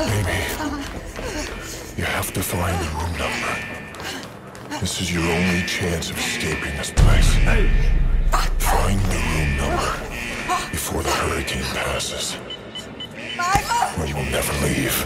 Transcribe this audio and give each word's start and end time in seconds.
Baby, 0.00 0.32
you 1.98 2.04
have 2.04 2.32
to 2.32 2.42
find 2.42 2.74
the 2.80 2.88
room 2.96 3.12
number. 3.18 4.80
This 4.80 4.98
is 5.02 5.12
your 5.12 5.22
only 5.22 5.62
chance 5.66 6.08
of 6.08 6.16
escaping 6.16 6.74
this 6.78 6.90
place. 6.90 7.34
Find 8.58 8.98
the 8.98 9.18
room 9.18 9.56
number 9.58 9.92
before 10.70 11.02
the 11.02 11.10
hurricane 11.10 11.62
passes. 11.74 12.38
Or 13.98 14.06
you 14.06 14.16
will 14.16 14.24
never 14.30 14.52
leave. 14.64 15.04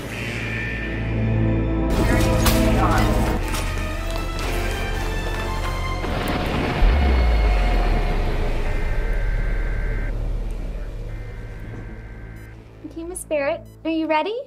Okay, 12.87 13.03
Miss 13.03 13.25
Barrett, 13.25 13.67
are 13.85 13.91
you 13.91 14.07
ready? 14.07 14.39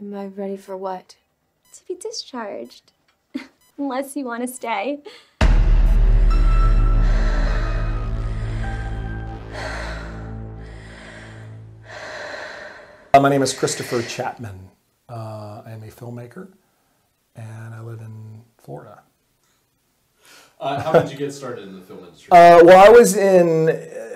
Am 0.00 0.14
I 0.14 0.26
ready 0.26 0.56
for 0.56 0.76
what? 0.76 1.16
To 1.72 1.84
be 1.88 1.96
discharged. 1.96 2.92
Unless 3.78 4.14
you 4.14 4.24
want 4.26 4.42
to 4.42 4.46
stay. 4.46 5.00
Uh, 13.12 13.20
my 13.20 13.28
name 13.28 13.42
is 13.42 13.52
Christopher 13.52 14.00
Chapman. 14.02 14.70
Uh, 15.08 15.62
I 15.66 15.72
am 15.72 15.82
a 15.82 15.88
filmmaker, 15.88 16.46
and 17.34 17.74
I 17.74 17.80
live 17.80 18.00
in 18.00 18.42
Florida. 18.58 19.00
Uh, 20.60 20.80
how 20.80 20.92
did 20.92 21.10
you 21.10 21.16
get 21.16 21.32
started 21.32 21.66
in 21.66 21.74
the 21.74 21.82
film 21.84 22.04
industry? 22.04 22.30
Uh, 22.30 22.62
well, 22.62 22.86
I 22.86 22.88
was 22.88 23.16
in. 23.16 23.68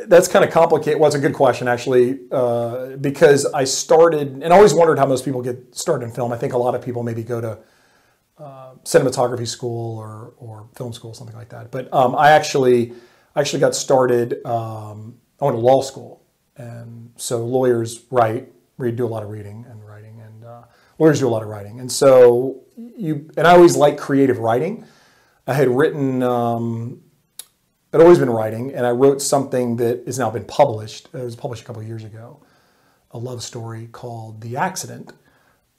That's 0.06 0.28
kind 0.28 0.44
of 0.44 0.50
complicated. 0.50 0.98
Well, 1.00 1.06
it's 1.06 1.16
a 1.16 1.20
good 1.20 1.34
question 1.34 1.68
actually, 1.68 2.20
uh, 2.30 2.96
because 2.96 3.46
I 3.46 3.64
started 3.64 4.42
and 4.42 4.52
I 4.52 4.56
always 4.56 4.74
wondered 4.74 4.98
how 4.98 5.06
most 5.06 5.24
people 5.24 5.42
get 5.42 5.74
started 5.74 6.04
in 6.06 6.12
film. 6.12 6.32
I 6.32 6.36
think 6.36 6.52
a 6.52 6.58
lot 6.58 6.74
of 6.74 6.82
people 6.82 7.02
maybe 7.02 7.22
go 7.22 7.40
to 7.40 7.58
uh, 8.38 8.74
cinematography 8.84 9.46
school 9.46 9.98
or 9.98 10.34
or 10.38 10.68
film 10.74 10.92
school, 10.92 11.14
something 11.14 11.36
like 11.36 11.50
that. 11.50 11.70
But 11.70 11.92
um, 11.92 12.14
I 12.16 12.30
actually 12.30 12.94
actually 13.36 13.60
got 13.60 13.74
started. 13.74 14.44
Um, 14.46 15.18
I 15.40 15.44
went 15.44 15.56
to 15.56 15.60
law 15.60 15.82
school, 15.82 16.22
and 16.56 17.12
so 17.16 17.44
lawyers 17.44 18.04
write. 18.10 18.48
Read, 18.78 18.96
do 18.96 19.06
a 19.06 19.06
lot 19.06 19.22
of 19.22 19.30
reading 19.30 19.66
and 19.70 19.86
writing, 19.86 20.20
and 20.20 20.44
uh, 20.44 20.62
lawyers 20.98 21.20
do 21.20 21.28
a 21.28 21.30
lot 21.30 21.42
of 21.42 21.48
writing. 21.48 21.78
And 21.78 21.92
so 21.92 22.62
you 22.76 23.30
and 23.36 23.46
I 23.46 23.52
always 23.52 23.76
like 23.76 23.98
creative 23.98 24.38
writing. 24.38 24.84
I 25.46 25.54
had 25.54 25.68
written. 25.68 26.22
Um, 26.22 27.02
I'd 27.92 28.00
always 28.00 28.18
been 28.18 28.30
writing, 28.30 28.72
and 28.72 28.86
I 28.86 28.90
wrote 28.90 29.20
something 29.20 29.76
that 29.76 30.04
has 30.06 30.18
now 30.18 30.30
been 30.30 30.46
published. 30.46 31.08
It 31.12 31.22
was 31.22 31.36
published 31.36 31.62
a 31.62 31.66
couple 31.66 31.82
years 31.82 32.04
ago, 32.04 32.42
a 33.10 33.18
love 33.18 33.42
story 33.42 33.88
called 33.92 34.40
"The 34.40 34.56
Accident." 34.56 35.12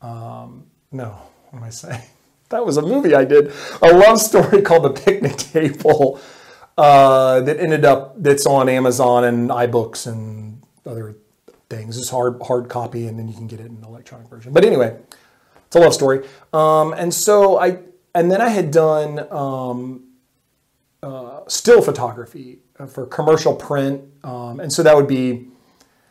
Um, 0.01 0.67
no, 0.91 1.17
what 1.49 1.59
am 1.59 1.63
I 1.63 1.69
saying? 1.69 2.01
That 2.49 2.67
was 2.67 2.77
a 2.77 2.83
movie 2.83 3.15
I 3.15 3.25
did. 3.25 3.51
A 3.81 3.87
love 3.87 4.19
story 4.19 4.61
called 4.67 4.83
"The 4.83 4.91
Picnic 4.91 5.37
Table" 5.37 6.19
uh, 6.77 7.41
that 7.41 7.59
ended 7.59 7.83
up 7.83 8.13
that's 8.21 8.45
on 8.45 8.69
Amazon 8.69 9.23
and 9.23 9.49
iBooks 9.49 10.05
and 10.05 10.61
other 10.85 11.15
things. 11.71 11.97
It's 11.97 12.09
hard 12.09 12.39
hard 12.43 12.69
copy, 12.69 13.07
and 13.07 13.17
then 13.17 13.27
you 13.27 13.33
can 13.33 13.47
get 13.47 13.59
it 13.59 13.67
in 13.67 13.83
electronic 13.83 14.27
version. 14.27 14.53
But 14.53 14.65
anyway, 14.65 14.95
it's 15.65 15.75
a 15.75 15.79
love 15.79 15.95
story. 15.95 16.27
Um, 16.51 16.93
and 16.93 17.11
so 17.11 17.57
I, 17.57 17.79
and 18.13 18.29
then 18.29 18.39
I 18.39 18.49
had 18.49 18.69
done. 18.69 19.25
Um, 19.31 20.12
uh, 21.03 21.41
still 21.47 21.81
photography 21.81 22.59
uh, 22.79 22.85
for 22.85 23.05
commercial 23.05 23.53
print, 23.53 24.01
um, 24.23 24.61
and 24.61 24.71
so 24.71 24.81
that 24.81 24.95
would 24.95 25.07
be, 25.07 25.47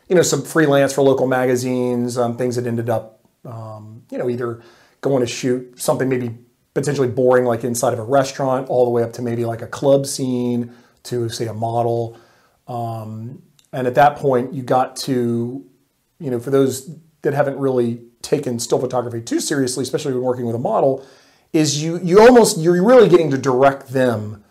you 0.07 0.15
know, 0.15 0.21
some 0.21 0.43
freelance 0.43 0.93
for 0.93 1.01
local 1.01 1.25
magazines, 1.25 2.15
um, 2.15 2.37
things 2.37 2.55
that 2.55 2.67
ended 2.67 2.89
up, 2.91 3.19
um, 3.43 4.03
you 4.11 4.19
know, 4.19 4.29
either 4.29 4.61
going 5.01 5.21
to 5.21 5.25
shoot 5.25 5.79
something 5.79 6.07
maybe 6.07 6.37
potentially 6.75 7.07
boring 7.07 7.43
like 7.43 7.63
inside 7.63 7.93
of 7.93 7.99
a 7.99 8.03
restaurant, 8.03 8.69
all 8.69 8.85
the 8.85 8.91
way 8.91 9.01
up 9.01 9.11
to 9.13 9.23
maybe 9.23 9.45
like 9.45 9.63
a 9.63 9.67
club 9.67 10.05
scene 10.05 10.71
to 11.01 11.27
say 11.27 11.47
a 11.47 11.53
model, 11.53 12.15
um, 12.67 13.41
and 13.71 13.87
at 13.87 13.95
that 13.95 14.15
point 14.17 14.53
you 14.53 14.61
got 14.61 14.95
to, 14.95 15.65
you 16.19 16.29
know, 16.29 16.39
for 16.39 16.51
those 16.51 16.95
that 17.23 17.33
haven't 17.33 17.57
really 17.57 17.99
taken 18.21 18.59
still 18.59 18.79
photography 18.79 19.21
too 19.21 19.39
seriously, 19.39 19.81
especially 19.81 20.13
when 20.13 20.21
working 20.21 20.45
with 20.45 20.55
a 20.55 20.59
model, 20.59 21.03
is 21.51 21.81
you 21.81 21.99
you 22.03 22.21
almost 22.21 22.59
you're 22.59 22.83
really 22.83 23.09
getting 23.09 23.31
to 23.31 23.39
direct 23.39 23.89
them 23.89 24.43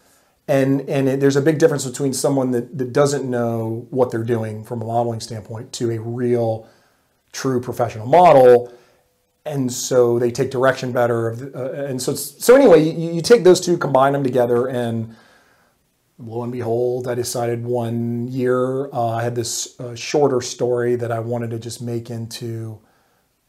and 0.49 0.89
and 0.89 1.09
it, 1.09 1.21
there's 1.21 1.37
a 1.37 1.43
big 1.43 1.59
difference 1.59 1.87
between 1.87 2.13
someone 2.13 2.51
that, 2.51 2.77
that 2.77 2.93
doesn't 2.93 3.29
know 3.29 3.87
what 3.91 4.11
they're 4.11 4.25
doing 4.25 4.65
from 4.65 4.83
a 4.83 4.85
modeling 4.85 5.21
standpoint 5.21 5.73
to 5.75 5.91
a 5.91 6.01
real 6.01 6.69
true 7.33 7.61
professional 7.61 8.07
model. 8.07 8.73
And 9.45 9.73
so 9.73 10.19
they 10.19 10.31
take 10.31 10.51
direction 10.51 10.93
better 10.93 11.33
uh, 11.55 11.87
and 11.87 12.01
so 12.01 12.15
so 12.15 12.55
anyway 12.55 12.83
you, 12.83 13.15
you 13.15 13.23
take 13.23 13.43
those 13.43 13.61
two 13.61 13.77
combine 13.77 14.13
them 14.13 14.23
together 14.23 14.69
and 14.69 15.17
lo 16.19 16.45
and 16.45 16.53
behold 16.53 17.09
i 17.09 17.15
decided 17.17 17.65
one 17.65 18.29
year 18.29 18.87
uh, 18.93 19.09
i 19.09 19.23
had 19.25 19.35
this 19.35 19.81
uh, 19.81 19.97
shorter 19.97 20.41
story 20.41 20.95
that 20.95 21.11
i 21.11 21.19
wanted 21.19 21.51
to 21.51 21.59
just 21.59 21.83
make 21.83 22.09
into 22.09 22.79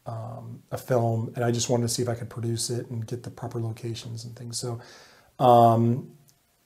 um, 0.07 0.63
a 0.71 0.77
film 0.79 1.31
and 1.35 1.45
i 1.45 1.51
just 1.51 1.69
wanted 1.69 1.83
to 1.83 1.89
see 1.89 2.01
if 2.01 2.09
i 2.09 2.15
could 2.15 2.29
produce 2.29 2.71
it 2.71 2.89
and 2.89 3.05
get 3.05 3.21
the 3.21 3.29
proper 3.29 3.59
locations 3.61 4.25
and 4.25 4.35
things. 4.35 4.57
So 4.57 4.81
um, 5.39 6.12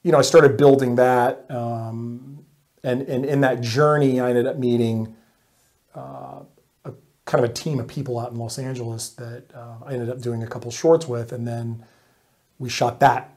you 0.08 0.14
know, 0.14 0.20
I 0.20 0.22
started 0.22 0.56
building 0.56 0.96
that, 0.96 1.46
um, 1.52 2.46
and, 2.82 3.02
and 3.02 3.26
in 3.26 3.42
that 3.42 3.60
journey, 3.60 4.22
I 4.22 4.30
ended 4.30 4.48
up 4.48 4.56
meeting 4.58 5.14
uh, 5.94 6.44
a 6.86 6.94
kind 7.26 7.44
of 7.44 7.52
a 7.52 7.54
team 7.54 7.78
of 7.78 7.90
people 7.90 8.18
out 8.18 8.32
in 8.32 8.38
Los 8.38 8.58
Angeles 8.58 9.10
that 9.16 9.54
uh, 9.54 9.84
I 9.86 9.92
ended 9.92 10.10
up 10.10 10.22
doing 10.22 10.44
a 10.44 10.48
couple 10.48 10.72
shorts 10.72 11.10
with, 11.10 11.34
and 11.34 11.46
then 11.46 11.84
we 12.58 12.70
shot 12.70 13.02
that 13.02 13.36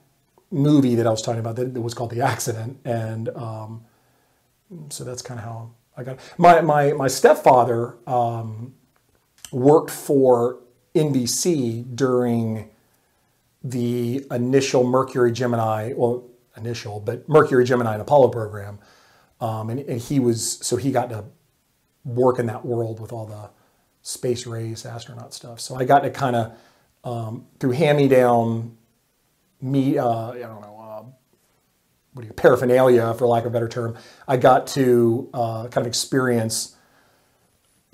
movie 0.52 0.94
that 0.94 1.08
I 1.08 1.10
was 1.10 1.22
talking 1.22 1.40
about 1.40 1.56
that, 1.56 1.72
was 1.72 1.92
called 1.92 2.10
The 2.10 2.20
Accident, 2.20 2.78
and 2.84 3.30
um, 3.30 3.82
so 4.90 5.02
that's 5.02 5.22
kind 5.22 5.40
of 5.40 5.44
how 5.44 5.70
I 5.96 6.04
got. 6.04 6.18
It. 6.18 6.20
My 6.38 6.60
my 6.60 6.92
my 6.92 7.08
stepfather 7.08 7.96
um, 8.06 8.74
worked 9.50 9.90
for 9.90 10.60
NBC 10.94 11.96
during 11.96 12.70
the 13.64 14.24
initial 14.30 14.84
Mercury 14.84 15.32
Gemini, 15.32 15.94
well, 15.96 16.29
initial, 16.60 17.00
but 17.00 17.28
Mercury, 17.28 17.64
Gemini, 17.64 17.92
and 17.92 18.02
Apollo 18.02 18.28
program. 18.28 18.78
Um, 19.40 19.70
and, 19.70 19.80
and, 19.80 20.00
he 20.00 20.20
was, 20.20 20.58
so 20.60 20.76
he 20.76 20.92
got 20.92 21.08
to 21.10 21.24
work 22.04 22.38
in 22.38 22.46
that 22.46 22.64
world 22.64 23.00
with 23.00 23.12
all 23.12 23.26
the 23.26 23.50
space 24.02 24.46
race 24.46 24.84
astronaut 24.84 25.32
stuff. 25.32 25.60
So 25.60 25.76
I 25.76 25.84
got 25.84 26.00
to 26.00 26.10
kind 26.10 26.36
of, 26.36 26.52
um, 27.04 27.46
through 27.58 27.72
hand 27.72 27.96
me 27.96 28.06
down, 28.06 28.76
me, 29.62 29.96
uh, 29.96 30.32
I 30.32 30.38
don't 30.40 30.60
know, 30.60 30.78
uh, 30.78 31.04
what 32.12 32.22
do 32.22 32.28
you, 32.28 32.34
paraphernalia, 32.34 33.14
for 33.14 33.26
lack 33.26 33.44
of 33.44 33.50
a 33.50 33.52
better 33.52 33.68
term, 33.68 33.96
I 34.28 34.36
got 34.36 34.66
to 34.68 35.30
uh, 35.32 35.68
kind 35.68 35.86
of 35.86 35.86
experience 35.86 36.76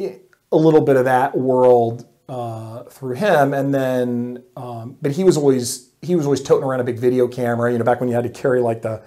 a 0.00 0.56
little 0.56 0.80
bit 0.80 0.96
of 0.96 1.04
that 1.04 1.36
world 1.36 2.06
uh, 2.28 2.84
through 2.84 3.14
him. 3.14 3.54
And 3.54 3.74
then, 3.74 4.42
um, 4.56 4.96
but 5.00 5.12
he 5.12 5.24
was 5.24 5.36
always 5.36 5.85
he 6.02 6.16
was 6.16 6.26
always 6.26 6.42
toting 6.42 6.64
around 6.64 6.80
a 6.80 6.84
big 6.84 6.98
video 6.98 7.28
camera. 7.28 7.72
You 7.72 7.78
know, 7.78 7.84
back 7.84 8.00
when 8.00 8.08
you 8.08 8.14
had 8.14 8.24
to 8.24 8.30
carry 8.30 8.60
like 8.60 8.82
the 8.82 9.02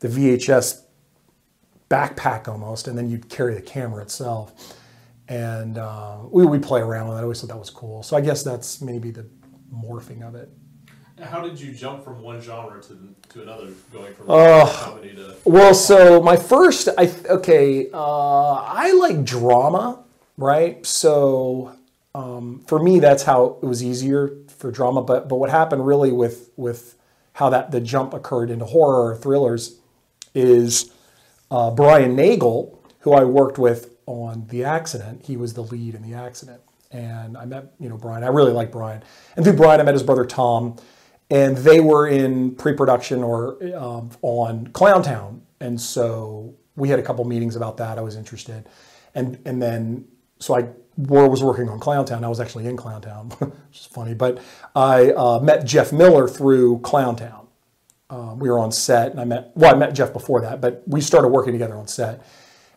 the 0.00 0.08
VHS 0.08 0.82
backpack 1.90 2.48
almost, 2.48 2.88
and 2.88 2.96
then 2.96 3.08
you'd 3.08 3.28
carry 3.28 3.54
the 3.54 3.62
camera 3.62 4.02
itself. 4.02 4.76
And 5.28 5.78
uh, 5.78 6.18
we 6.30 6.44
we 6.44 6.58
play 6.58 6.80
around 6.80 7.08
with 7.08 7.16
it. 7.16 7.20
I 7.20 7.22
always 7.22 7.40
thought 7.40 7.48
that 7.48 7.58
was 7.58 7.70
cool. 7.70 8.02
So 8.02 8.16
I 8.16 8.20
guess 8.20 8.42
that's 8.42 8.80
maybe 8.80 9.10
the 9.10 9.26
morphing 9.72 10.22
of 10.22 10.34
it. 10.34 10.50
How 11.22 11.40
did 11.40 11.60
you 11.60 11.72
jump 11.72 12.02
from 12.04 12.20
one 12.22 12.40
genre 12.40 12.82
to, 12.82 13.14
to 13.30 13.42
another, 13.42 13.68
going 13.92 14.12
from 14.14 14.28
uh, 14.28 14.66
comedy 14.66 15.14
to? 15.14 15.36
Well, 15.44 15.72
so 15.72 16.20
my 16.20 16.36
first, 16.36 16.88
I 16.98 17.10
okay, 17.30 17.88
uh, 17.92 18.54
I 18.54 18.92
like 18.92 19.24
drama, 19.24 20.02
right? 20.36 20.84
So 20.84 21.76
um, 22.14 22.64
for 22.66 22.82
me, 22.82 22.98
that's 22.98 23.22
how 23.22 23.58
it 23.62 23.66
was 23.66 23.84
easier 23.84 24.36
for 24.64 24.70
drama. 24.70 25.02
But 25.02 25.28
but 25.28 25.36
what 25.36 25.50
happened 25.50 25.86
really 25.86 26.10
with 26.10 26.50
with 26.56 26.96
how 27.34 27.50
that 27.50 27.70
the 27.70 27.80
jump 27.80 28.14
occurred 28.14 28.50
into 28.50 28.64
horror 28.64 29.14
thrillers 29.16 29.78
is 30.34 30.90
uh, 31.50 31.70
Brian 31.70 32.16
Nagel, 32.16 32.82
who 33.00 33.12
I 33.12 33.24
worked 33.24 33.58
with 33.58 33.94
on 34.06 34.46
The 34.48 34.64
Accident. 34.64 35.26
He 35.26 35.36
was 35.36 35.52
the 35.52 35.62
lead 35.62 35.94
in 35.94 36.02
The 36.02 36.14
Accident, 36.14 36.62
and 36.90 37.36
I 37.36 37.44
met 37.44 37.74
you 37.78 37.90
know 37.90 37.98
Brian. 37.98 38.24
I 38.24 38.28
really 38.28 38.52
like 38.52 38.72
Brian, 38.72 39.02
and 39.36 39.44
through 39.44 39.56
Brian 39.56 39.80
I 39.80 39.84
met 39.84 39.94
his 39.94 40.02
brother 40.02 40.24
Tom, 40.24 40.76
and 41.30 41.58
they 41.58 41.80
were 41.80 42.08
in 42.08 42.54
pre-production 42.54 43.22
or 43.22 43.62
um, 43.76 44.10
on 44.22 44.68
Clowntown, 44.68 45.42
and 45.60 45.78
so 45.78 46.54
we 46.74 46.88
had 46.88 46.98
a 46.98 47.02
couple 47.02 47.22
meetings 47.26 47.54
about 47.54 47.76
that. 47.76 47.98
I 47.98 48.00
was 48.00 48.16
interested, 48.16 48.66
and 49.14 49.38
and 49.44 49.60
then 49.60 50.06
so 50.44 50.56
I 50.56 50.68
War 50.96 51.28
was 51.28 51.42
working 51.42 51.68
on 51.68 51.80
Clowntown. 51.80 52.22
I 52.22 52.28
was 52.28 52.38
actually 52.38 52.66
in 52.66 52.76
Clowntown, 52.76 53.32
which 53.40 53.80
is 53.80 53.86
funny. 53.86 54.14
But 54.14 54.38
I 54.76 55.10
uh, 55.10 55.40
met 55.40 55.64
Jeff 55.64 55.92
Miller 55.92 56.28
through 56.28 56.78
Clowntown. 56.80 57.46
Uh, 58.08 58.34
we 58.36 58.48
were 58.48 58.60
on 58.60 58.70
set, 58.70 59.10
and 59.10 59.20
I 59.20 59.24
met 59.24 59.50
well, 59.54 59.74
I 59.74 59.78
met 59.78 59.94
Jeff 59.94 60.12
before 60.12 60.40
that, 60.42 60.60
but 60.60 60.82
we 60.86 61.00
started 61.00 61.28
working 61.28 61.52
together 61.52 61.74
on 61.74 61.88
set. 61.88 62.24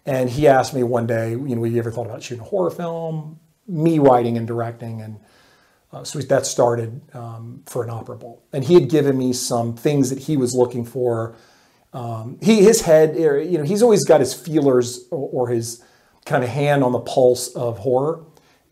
And 0.06 0.30
he 0.30 0.48
asked 0.48 0.74
me 0.74 0.84
one 0.84 1.06
day, 1.06 1.32
you 1.32 1.56
know, 1.56 1.64
have 1.64 1.74
you 1.74 1.80
ever 1.80 1.92
thought 1.92 2.06
about 2.06 2.24
shooting 2.24 2.44
a 2.44 2.48
horror 2.48 2.72
film? 2.72 3.40
me 3.68 4.00
writing 4.00 4.38
and 4.38 4.48
directing, 4.48 5.02
and 5.02 5.20
uh, 5.92 6.04
so 6.04 6.20
that 6.20 6.46
started 6.46 7.02
um, 7.14 7.64
for 7.66 7.84
Inoperable. 7.84 8.42
And 8.54 8.64
he 8.64 8.76
had 8.76 8.90
given 8.90 9.18
me 9.18 9.34
some 9.34 9.76
things 9.76 10.10
that 10.10 10.20
he 10.20 10.38
was 10.38 10.56
looking 10.56 10.86
for. 10.86 11.36
Um, 11.94 12.38
he 12.42 12.64
his 12.64 12.82
head, 12.82 13.16
you 13.18 13.58
know, 13.58 13.64
he's 13.64 13.82
always 13.82 14.06
got 14.06 14.20
his 14.20 14.34
feelers 14.34 15.08
or, 15.12 15.30
or 15.32 15.50
his 15.50 15.84
kind 16.28 16.44
of 16.44 16.50
hand 16.50 16.84
on 16.84 16.92
the 16.92 17.00
pulse 17.00 17.48
of 17.56 17.80
horror, 17.80 18.24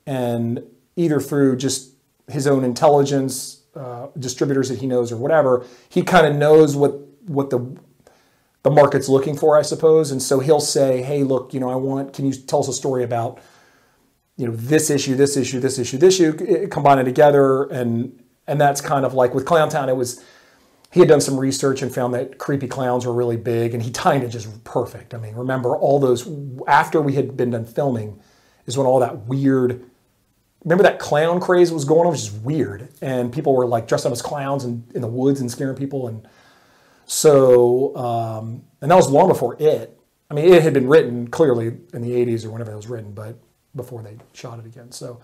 and 0.06 0.62
either 0.96 1.20
through 1.20 1.56
just 1.56 1.94
his 2.28 2.46
own 2.48 2.64
intelligence, 2.64 3.64
uh, 3.76 4.08
distributors 4.20 4.70
that 4.70 4.80
he 4.80 4.88
knows 4.88 5.12
or 5.12 5.18
whatever, 5.18 5.66
he 5.90 6.04
kind 6.04 6.28
of 6.28 6.36
knows 6.36 6.76
what 6.76 6.92
what 7.28 7.50
the 7.50 7.78
the 8.64 8.72
market's 8.72 9.08
looking 9.08 9.38
for, 9.38 9.58
I 9.58 9.62
suppose. 9.62 10.12
And 10.12 10.22
so 10.22 10.40
he'll 10.40 10.60
say, 10.60 11.02
"Hey, 11.02 11.24
look, 11.24 11.54
you 11.54 11.60
know, 11.60 11.70
I 11.70 11.76
want. 11.76 12.14
Can 12.14 12.26
you 12.26 12.34
tell 12.34 12.60
us 12.60 12.68
a 12.68 12.74
story 12.74 13.04
about, 13.04 13.40
you 14.38 14.48
know, 14.48 14.56
this 14.56 14.90
issue, 14.90 15.16
this 15.16 15.38
issue, 15.38 15.60
this 15.60 15.80
issue, 15.80 15.98
this 15.98 16.20
issue, 16.20 16.68
combine 16.68 17.00
it 17.00 17.06
together?" 17.06 17.64
And 17.66 18.22
and 18.48 18.60
that's 18.60 18.82
kind 18.82 19.06
of 19.06 19.14
like 19.14 19.34
with 19.34 19.46
Clowntown, 19.46 19.88
it 19.88 19.96
was. 19.96 20.24
He 20.96 21.02
had 21.02 21.10
done 21.10 21.20
some 21.20 21.38
research 21.38 21.82
and 21.82 21.94
found 21.94 22.14
that 22.14 22.38
creepy 22.38 22.70
clowns 22.70 23.06
were 23.06 23.12
really 23.12 23.36
big, 23.36 23.74
and 23.74 23.84
he 23.84 23.92
timed 23.92 24.24
it 24.24 24.30
just 24.30 24.64
perfect. 24.64 25.14
I 25.14 25.18
mean, 25.18 25.36
remember 25.36 25.76
all 25.76 26.00
those 26.00 26.26
after 26.68 27.02
we 27.02 27.16
had 27.16 27.36
been 27.36 27.52
done 27.52 27.66
filming, 27.66 28.18
is 28.66 28.78
when 28.78 28.88
all 28.88 29.02
that 29.02 29.28
weird 29.28 29.84
remember 30.64 30.84
that 30.84 30.98
clown 30.98 31.42
craze 31.42 31.70
was 31.70 31.84
going 31.84 32.06
on, 32.06 32.14
which 32.14 32.22
is 32.22 32.32
weird, 32.32 32.88
and 33.02 33.34
people 33.34 33.54
were 33.54 33.66
like 33.66 33.90
dressed 33.90 34.06
up 34.06 34.14
as 34.14 34.22
clowns 34.22 34.64
and 34.64 34.90
in 34.96 35.02
the 35.02 35.08
woods 35.10 35.42
and 35.42 35.52
scaring 35.52 35.76
people, 35.76 36.08
and 36.08 36.26
so 37.06 37.94
um, 37.98 38.64
and 38.82 38.90
that 38.90 38.96
was 38.96 39.10
long 39.10 39.28
before 39.28 39.58
it. 39.60 40.00
I 40.32 40.34
mean, 40.34 40.46
it 40.46 40.64
had 40.64 40.74
been 40.74 40.88
written 40.88 41.28
clearly 41.28 41.78
in 41.94 42.04
the 42.04 42.12
'80s 42.12 42.46
or 42.46 42.52
whenever 42.52 42.72
it 42.72 42.78
was 42.78 42.88
written, 42.88 43.12
but 43.12 43.38
before 43.76 44.02
they 44.02 44.16
shot 44.32 44.60
it 44.60 44.66
again. 44.66 44.94
So, 44.94 45.20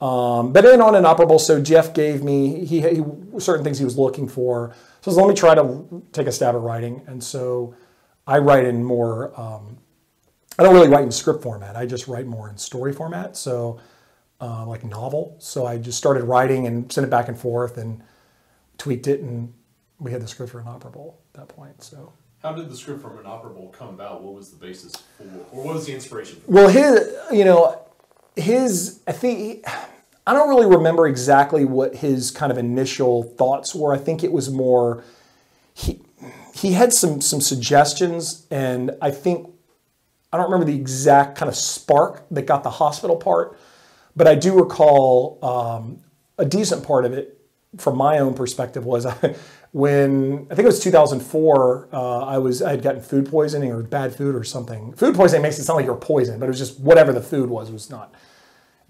um, 0.00 0.52
but 0.52 0.64
in 0.64 0.80
on 0.80 0.94
Inoperable, 0.94 1.38
so 1.38 1.60
Jeff 1.60 1.94
gave 1.94 2.22
me 2.22 2.64
he, 2.64 2.80
he 2.80 3.04
certain 3.38 3.64
things 3.64 3.78
he 3.78 3.84
was 3.84 3.96
looking 3.98 4.28
for. 4.28 4.74
So 5.00 5.10
let 5.12 5.28
me 5.28 5.34
try 5.34 5.54
to 5.54 6.02
take 6.12 6.26
a 6.26 6.32
stab 6.32 6.54
at 6.54 6.60
writing, 6.60 7.02
and 7.06 7.22
so 7.22 7.74
I 8.26 8.38
write 8.38 8.64
in 8.64 8.84
more. 8.84 9.38
Um, 9.40 9.78
I 10.58 10.62
don't 10.62 10.74
really 10.74 10.88
write 10.88 11.04
in 11.04 11.12
script 11.12 11.42
format. 11.42 11.76
I 11.76 11.84
just 11.84 12.08
write 12.08 12.26
more 12.26 12.48
in 12.48 12.56
story 12.56 12.92
format. 12.92 13.36
So 13.36 13.78
uh, 14.40 14.66
like 14.66 14.84
novel. 14.84 15.36
So 15.38 15.66
I 15.66 15.78
just 15.78 15.98
started 15.98 16.24
writing 16.24 16.66
and 16.66 16.90
sent 16.92 17.06
it 17.06 17.10
back 17.10 17.28
and 17.28 17.38
forth 17.38 17.78
and 17.78 18.02
tweaked 18.78 19.06
it, 19.06 19.20
and 19.20 19.52
we 19.98 20.12
had 20.12 20.22
the 20.22 20.28
script 20.28 20.52
for 20.52 20.60
Inoperable 20.60 21.18
at 21.34 21.40
that 21.40 21.48
point. 21.48 21.82
So. 21.82 22.12
How 22.42 22.52
did 22.52 22.70
the 22.70 22.76
script 22.76 23.02
for 23.02 23.18
Inoperable 23.18 23.68
come 23.68 23.88
about? 23.88 24.22
What 24.22 24.34
was 24.34 24.50
the 24.50 24.56
basis 24.56 24.94
for, 25.16 25.24
or 25.52 25.64
what 25.64 25.74
was 25.74 25.86
the 25.86 25.94
inspiration 25.94 26.40
for? 26.40 26.52
Well, 26.52 26.68
his, 26.68 27.14
you 27.32 27.44
know, 27.44 27.85
his, 28.36 29.00
I 29.06 29.12
think, 29.12 29.64
I 30.26 30.32
don't 30.32 30.48
really 30.48 30.66
remember 30.66 31.06
exactly 31.06 31.64
what 31.64 31.96
his 31.96 32.30
kind 32.30 32.52
of 32.52 32.58
initial 32.58 33.22
thoughts 33.22 33.74
were. 33.74 33.92
I 33.92 33.98
think 33.98 34.22
it 34.22 34.32
was 34.32 34.50
more, 34.50 35.04
he, 35.74 36.00
he 36.54 36.72
had 36.72 36.92
some 36.92 37.20
some 37.20 37.40
suggestions, 37.40 38.46
and 38.50 38.92
I 39.02 39.10
think 39.10 39.48
I 40.32 40.38
don't 40.38 40.50
remember 40.50 40.70
the 40.70 40.78
exact 40.78 41.36
kind 41.36 41.48
of 41.48 41.56
spark 41.56 42.26
that 42.30 42.46
got 42.46 42.62
the 42.62 42.70
hospital 42.70 43.16
part, 43.16 43.58
but 44.14 44.26
I 44.26 44.34
do 44.34 44.58
recall 44.58 45.38
um, 45.42 46.00
a 46.38 46.44
decent 46.44 46.82
part 46.82 47.04
of 47.04 47.12
it 47.12 47.38
from 47.76 47.98
my 47.98 48.18
own 48.18 48.34
perspective 48.34 48.86
was 48.86 49.06
when 49.76 50.46
I 50.50 50.54
think 50.54 50.60
it 50.60 50.68
was 50.68 50.80
2004. 50.80 51.88
Uh, 51.92 52.20
I 52.20 52.38
was 52.38 52.62
I 52.62 52.70
had 52.70 52.82
gotten 52.82 53.02
food 53.02 53.28
poisoning 53.28 53.70
or 53.70 53.82
bad 53.82 54.16
food 54.16 54.34
or 54.34 54.42
something. 54.42 54.94
Food 54.94 55.14
poisoning 55.14 55.42
makes 55.42 55.58
it 55.58 55.64
sound 55.64 55.76
like 55.76 55.84
you're 55.84 55.96
poisoned, 55.96 56.40
but 56.40 56.46
it 56.46 56.48
was 56.48 56.58
just 56.58 56.80
whatever 56.80 57.12
the 57.12 57.20
food 57.20 57.50
was 57.50 57.70
was 57.70 57.90
not 57.90 58.14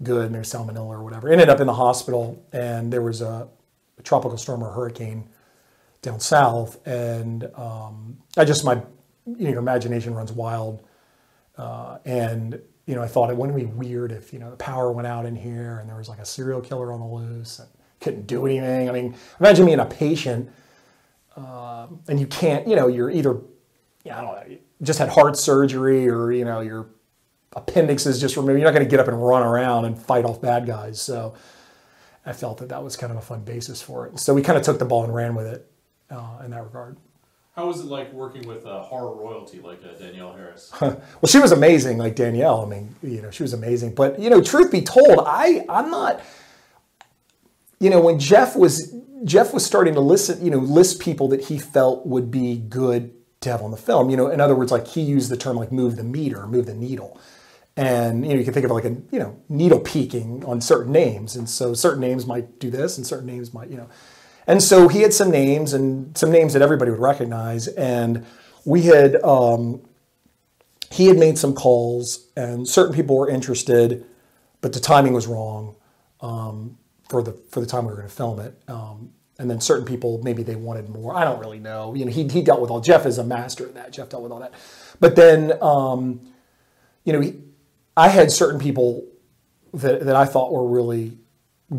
good. 0.01 0.33
There's 0.33 0.49
salmonella 0.49 0.87
or 0.87 1.03
whatever. 1.03 1.29
Ended 1.29 1.49
up 1.49 1.59
in 1.59 1.67
the 1.67 1.73
hospital, 1.73 2.41
and 2.53 2.93
there 2.93 3.01
was 3.01 3.19
a, 3.19 3.49
a 3.97 4.01
tropical 4.01 4.37
storm 4.37 4.63
or 4.63 4.71
hurricane 4.71 5.27
down 6.01 6.21
south, 6.21 6.79
and 6.87 7.51
um, 7.55 8.19
I 8.37 8.45
just 8.45 8.63
my 8.63 8.81
you 9.25 9.51
know, 9.51 9.59
imagination 9.59 10.15
runs 10.15 10.31
wild, 10.31 10.83
uh, 11.57 11.97
and 12.05 12.61
you 12.85 12.95
know, 12.95 13.03
I 13.03 13.07
thought 13.07 13.29
it 13.29 13.35
wouldn't 13.35 13.57
be 13.57 13.65
weird 13.65 14.13
if, 14.13 14.31
you 14.31 14.39
know, 14.39 14.49
the 14.49 14.55
power 14.55 14.89
went 14.93 15.05
out 15.05 15.25
in 15.25 15.35
here 15.35 15.79
and 15.79 15.89
there 15.89 15.97
was 15.97 16.07
like 16.07 16.19
a 16.19 16.25
serial 16.25 16.61
killer 16.61 16.93
on 16.93 17.01
the 17.01 17.05
loose 17.05 17.59
and 17.59 17.67
couldn't 17.99 18.25
do 18.25 18.45
anything. 18.45 18.87
I 18.87 18.93
mean, 18.93 19.13
imagine 19.41 19.65
being 19.65 19.81
a 19.81 19.85
patient 19.85 20.49
uh, 21.37 21.87
and 22.07 22.19
you 22.19 22.27
can't, 22.27 22.67
you 22.67 22.75
know, 22.75 22.87
you're 22.87 23.11
either, 23.11 23.37
yeah, 24.03 24.17
I 24.17 24.21
don't 24.21 24.35
know, 24.35 24.43
you 24.53 24.59
just 24.81 24.99
had 24.99 25.09
heart 25.09 25.37
surgery 25.37 26.09
or, 26.09 26.31
you 26.31 26.43
know, 26.43 26.61
your 26.61 26.87
appendix 27.55 28.05
is 28.05 28.19
just 28.19 28.35
removed. 28.35 28.59
You're 28.59 28.67
not 28.67 28.73
going 28.73 28.85
to 28.85 28.89
get 28.89 28.99
up 28.99 29.07
and 29.07 29.23
run 29.23 29.43
around 29.43 29.85
and 29.85 29.97
fight 29.97 30.25
off 30.25 30.41
bad 30.41 30.65
guys. 30.65 30.99
So 30.99 31.35
I 32.25 32.33
felt 32.33 32.57
that 32.57 32.69
that 32.69 32.83
was 32.83 32.97
kind 32.97 33.11
of 33.11 33.17
a 33.17 33.21
fun 33.21 33.41
basis 33.41 33.81
for 33.81 34.07
it. 34.07 34.19
So 34.19 34.33
we 34.33 34.41
kind 34.41 34.57
of 34.57 34.63
took 34.63 34.79
the 34.79 34.85
ball 34.85 35.03
and 35.03 35.13
ran 35.13 35.35
with 35.35 35.47
it 35.47 35.71
uh, 36.09 36.41
in 36.43 36.51
that 36.51 36.63
regard. 36.63 36.97
How 37.55 37.67
was 37.67 37.79
it 37.79 37.85
like 37.85 38.13
working 38.13 38.47
with 38.47 38.65
uh, 38.67 38.81
horror 38.83 39.15
royalty 39.15 39.59
like 39.59 39.81
uh, 39.83 39.97
Danielle 39.97 40.33
Harris? 40.33 40.71
well, 40.81 41.01
she 41.25 41.39
was 41.39 41.51
amazing, 41.51 41.97
like 41.97 42.15
Danielle. 42.15 42.63
I 42.63 42.69
mean, 42.69 42.95
you 43.01 43.21
know, 43.21 43.31
she 43.31 43.41
was 43.41 43.53
amazing. 43.53 43.95
But 43.95 44.19
you 44.19 44.29
know, 44.29 44.41
truth 44.43 44.71
be 44.71 44.81
told, 44.81 45.23
I 45.25 45.65
I'm 45.67 45.89
not. 45.89 46.21
You 47.79 47.89
know, 47.89 47.99
when 47.99 48.19
Jeff 48.19 48.55
was 48.55 48.93
Jeff 49.23 49.53
was 49.53 49.65
starting 49.65 49.93
to 49.95 49.99
listen, 49.99 50.43
you 50.43 50.51
know, 50.51 50.59
list 50.59 50.99
people 51.01 51.27
that 51.29 51.45
he 51.45 51.57
felt 51.57 52.05
would 52.05 52.29
be 52.29 52.57
good 52.57 53.13
to 53.41 53.49
have 53.49 53.61
on 53.61 53.71
the 53.71 53.77
film. 53.77 54.09
You 54.09 54.17
know, 54.17 54.27
in 54.27 54.41
other 54.41 54.55
words, 54.55 54.71
like 54.71 54.87
he 54.87 55.01
used 55.01 55.29
the 55.29 55.37
term 55.37 55.57
like 55.57 55.71
move 55.71 55.95
the 55.95 56.03
meter, 56.03 56.47
move 56.47 56.65
the 56.65 56.73
needle. 56.73 57.19
And 57.75 58.25
you 58.25 58.33
know, 58.33 58.39
you 58.39 58.43
can 58.43 58.53
think 58.53 58.65
of 58.65 58.71
like 58.71 58.85
a 58.85 58.95
you 59.11 59.19
know 59.19 59.39
needle 59.49 59.79
peaking 59.79 60.43
on 60.45 60.61
certain 60.61 60.91
names, 60.91 61.35
and 61.35 61.47
so 61.49 61.73
certain 61.73 62.01
names 62.01 62.25
might 62.25 62.59
do 62.59 62.71
this, 62.71 62.97
and 62.97 63.05
certain 63.05 63.27
names 63.27 63.53
might 63.53 63.69
you 63.69 63.77
know. 63.77 63.87
And 64.47 64.63
so 64.63 64.87
he 64.87 65.01
had 65.01 65.13
some 65.13 65.29
names 65.29 65.73
and 65.73 66.17
some 66.17 66.31
names 66.31 66.53
that 66.53 66.61
everybody 66.61 66.89
would 66.89 67.01
recognize. 67.01 67.67
And 67.67 68.25
we 68.63 68.83
had, 68.83 69.21
um, 69.21 69.81
he 70.89 71.07
had 71.07 71.17
made 71.17 71.37
some 71.37 71.53
calls 71.53 72.27
and 72.37 72.67
certain 72.67 72.95
people 72.95 73.17
were 73.17 73.29
interested, 73.29 74.05
but 74.61 74.71
the 74.71 74.79
timing 74.79 75.11
was 75.11 75.27
wrong 75.27 75.75
um, 76.21 76.77
for 77.09 77.21
the 77.23 77.33
for 77.49 77.59
the 77.59 77.65
time 77.65 77.85
we 77.85 77.91
were 77.91 77.97
going 77.97 78.07
to 78.07 78.13
film 78.13 78.39
it. 78.39 78.61
Um, 78.67 79.11
and 79.39 79.49
then 79.49 79.61
certain 79.61 79.85
people 79.85 80.19
maybe 80.23 80.43
they 80.43 80.55
wanted 80.55 80.89
more. 80.89 81.15
I 81.15 81.23
don't 81.23 81.39
really 81.39 81.59
know. 81.59 81.93
You 81.93 82.05
know, 82.05 82.11
he, 82.11 82.27
he 82.27 82.41
dealt 82.41 82.59
with 82.59 82.71
all. 82.71 82.81
Jeff 82.81 83.05
is 83.05 83.17
a 83.17 83.23
master 83.23 83.65
of 83.65 83.75
that. 83.75 83.91
Jeff 83.91 84.09
dealt 84.09 84.23
with 84.23 84.31
all 84.31 84.39
that. 84.39 84.53
But 84.99 85.15
then, 85.15 85.53
um, 85.61 86.21
you 87.03 87.13
know, 87.13 87.19
he, 87.21 87.35
I 87.95 88.09
had 88.09 88.31
certain 88.31 88.59
people 88.59 89.07
that 89.73 90.05
that 90.05 90.15
I 90.15 90.25
thought 90.25 90.51
were 90.51 90.67
really 90.67 91.17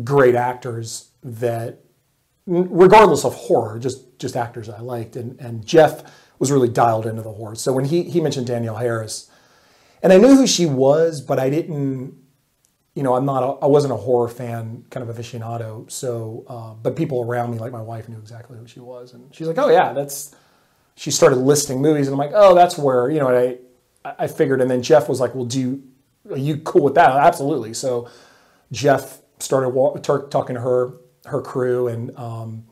great 0.03 0.35
actors 0.35 1.11
that 1.23 1.83
regardless 2.45 3.25
of 3.25 3.35
horror, 3.35 3.79
just 3.79 4.17
just 4.19 4.35
actors 4.35 4.69
I 4.69 4.79
liked, 4.79 5.15
and 5.15 5.39
and 5.39 5.65
Jeff 5.65 6.03
was 6.39 6.51
really 6.51 6.69
dialed 6.69 7.05
into 7.05 7.21
the 7.21 7.31
horror. 7.31 7.55
So 7.55 7.73
when 7.73 7.85
he 7.85 8.03
he 8.03 8.21
mentioned 8.21 8.47
Danielle 8.47 8.77
Harris, 8.77 9.29
and 10.01 10.13
I 10.13 10.17
knew 10.17 10.35
who 10.35 10.47
she 10.47 10.65
was, 10.65 11.21
but 11.21 11.39
I 11.39 11.49
didn't, 11.49 12.15
you 12.95 13.03
know, 13.03 13.15
I'm 13.15 13.25
not, 13.25 13.43
a, 13.43 13.63
I 13.63 13.67
wasn't 13.67 13.93
a 13.93 13.97
horror 13.97 14.27
fan, 14.27 14.85
kind 14.89 15.07
of 15.07 15.15
aficionado. 15.15 15.89
So, 15.89 16.45
uh, 16.47 16.73
but 16.73 16.95
people 16.95 17.23
around 17.23 17.51
me, 17.51 17.59
like 17.59 17.71
my 17.71 17.81
wife, 17.81 18.09
knew 18.09 18.17
exactly 18.17 18.57
who 18.57 18.67
she 18.67 18.79
was, 18.79 19.13
and 19.13 19.33
she's 19.33 19.47
like, 19.47 19.57
oh 19.57 19.69
yeah, 19.69 19.93
that's. 19.93 20.35
She 20.95 21.11
started 21.11 21.37
listing 21.37 21.81
movies, 21.81 22.07
and 22.07 22.13
I'm 22.13 22.19
like, 22.19 22.33
oh, 22.33 22.53
that's 22.53 22.77
where 22.77 23.09
you 23.09 23.19
know 23.19 23.29
I 23.29 23.57
I 24.17 24.27
figured, 24.27 24.61
and 24.61 24.69
then 24.69 24.81
Jeff 24.81 25.07
was 25.09 25.19
like, 25.19 25.35
well, 25.35 25.45
do 25.45 25.59
you, 25.59 25.83
are 26.31 26.37
you 26.37 26.57
cool 26.57 26.83
with 26.83 26.95
that? 26.95 27.11
Absolutely. 27.11 27.73
So 27.73 28.09
Jeff 28.71 29.19
started 29.39 29.71
talking 30.29 30.55
to 30.55 30.61
her 30.61 30.93
her 31.25 31.41
crew, 31.41 31.87
and 31.87 32.17
um, 32.17 32.65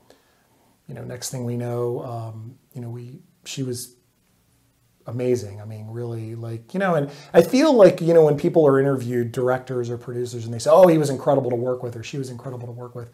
you 0.88 0.94
know, 0.94 1.04
next 1.04 1.30
thing 1.30 1.44
we 1.46 1.58
know, 1.58 2.02
um, 2.04 2.56
you 2.74 2.82
know, 2.82 2.90
we 2.90 3.20
she 3.46 3.64
was 3.64 3.96
amazing. 5.08 5.60
I 5.62 5.66
mean, 5.66 5.88
really, 5.88 6.36
like 6.36 6.74
you 6.74 6.80
know, 6.80 6.96
and 6.96 7.10
I 7.34 7.42
feel 7.42 7.74
like 7.74 8.02
you 8.02 8.14
know 8.14 8.24
when 8.24 8.38
people 8.38 8.66
are 8.68 8.80
interviewed, 8.80 9.32
directors 9.32 9.90
or 9.90 9.98
producers, 9.98 10.46
and 10.46 10.54
they 10.54 10.60
say, 10.60 10.70
"Oh, 10.72 10.88
he 10.88 10.98
was 10.98 11.10
incredible 11.10 11.50
to 11.50 11.56
work 11.56 11.82
with," 11.82 11.96
or 11.96 12.04
"She 12.04 12.18
was 12.18 12.30
incredible 12.30 12.68
to 12.68 12.74
work 12.74 12.94
with." 12.94 13.12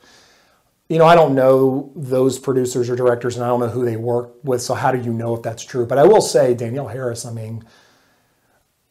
You 0.90 1.00
know, 1.00 1.06
I 1.06 1.16
don't 1.16 1.34
know 1.34 1.92
those 1.96 2.38
producers 2.38 2.90
or 2.90 2.96
directors, 2.96 3.36
and 3.36 3.46
I 3.46 3.48
don't 3.48 3.62
know 3.62 3.70
who 3.70 3.86
they 3.86 3.96
work 3.96 4.34
with. 4.44 4.62
So 4.62 4.74
how 4.74 4.92
do 4.92 5.00
you 5.00 5.14
know 5.14 5.36
if 5.36 5.42
that's 5.42 5.64
true? 5.64 5.86
But 5.86 5.98
I 5.98 6.04
will 6.04 6.22
say, 6.22 6.54
Danielle 6.54 6.90
Harris. 6.90 7.26
I 7.26 7.32
mean, 7.32 7.64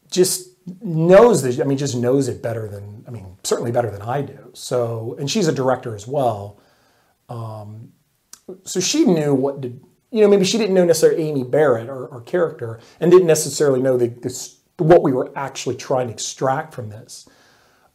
just 0.09 0.49
knows 0.81 1.41
that 1.41 1.59
I 1.59 1.65
mean 1.65 1.77
just 1.77 1.95
knows 1.95 2.29
it 2.29 2.41
better 2.41 2.69
than 2.69 3.03
I 3.07 3.11
mean 3.11 3.37
certainly 3.43 3.71
better 3.71 3.91
than 3.91 4.01
I 4.01 4.21
do. 4.21 4.51
So 4.53 5.15
and 5.19 5.29
she's 5.29 5.47
a 5.47 5.53
director 5.53 5.95
as 5.95 6.07
well. 6.07 6.59
Um, 7.29 7.91
so 8.63 8.79
she 8.79 9.05
knew 9.05 9.33
what 9.33 9.61
did 9.61 9.83
you 10.13 10.21
know 10.21 10.29
maybe 10.29 10.45
she 10.45 10.57
didn't 10.57 10.75
know 10.75 10.85
necessarily 10.85 11.23
Amy 11.27 11.43
Barrett 11.43 11.89
or, 11.89 12.07
or 12.07 12.21
character 12.21 12.79
and 12.99 13.11
didn't 13.11 13.27
necessarily 13.27 13.81
know 13.81 13.97
the, 13.97 14.07
this, 14.07 14.59
what 14.77 15.03
we 15.03 15.11
were 15.11 15.31
actually 15.35 15.75
trying 15.75 16.07
to 16.07 16.13
extract 16.13 16.73
from 16.73 16.89
this 16.89 17.27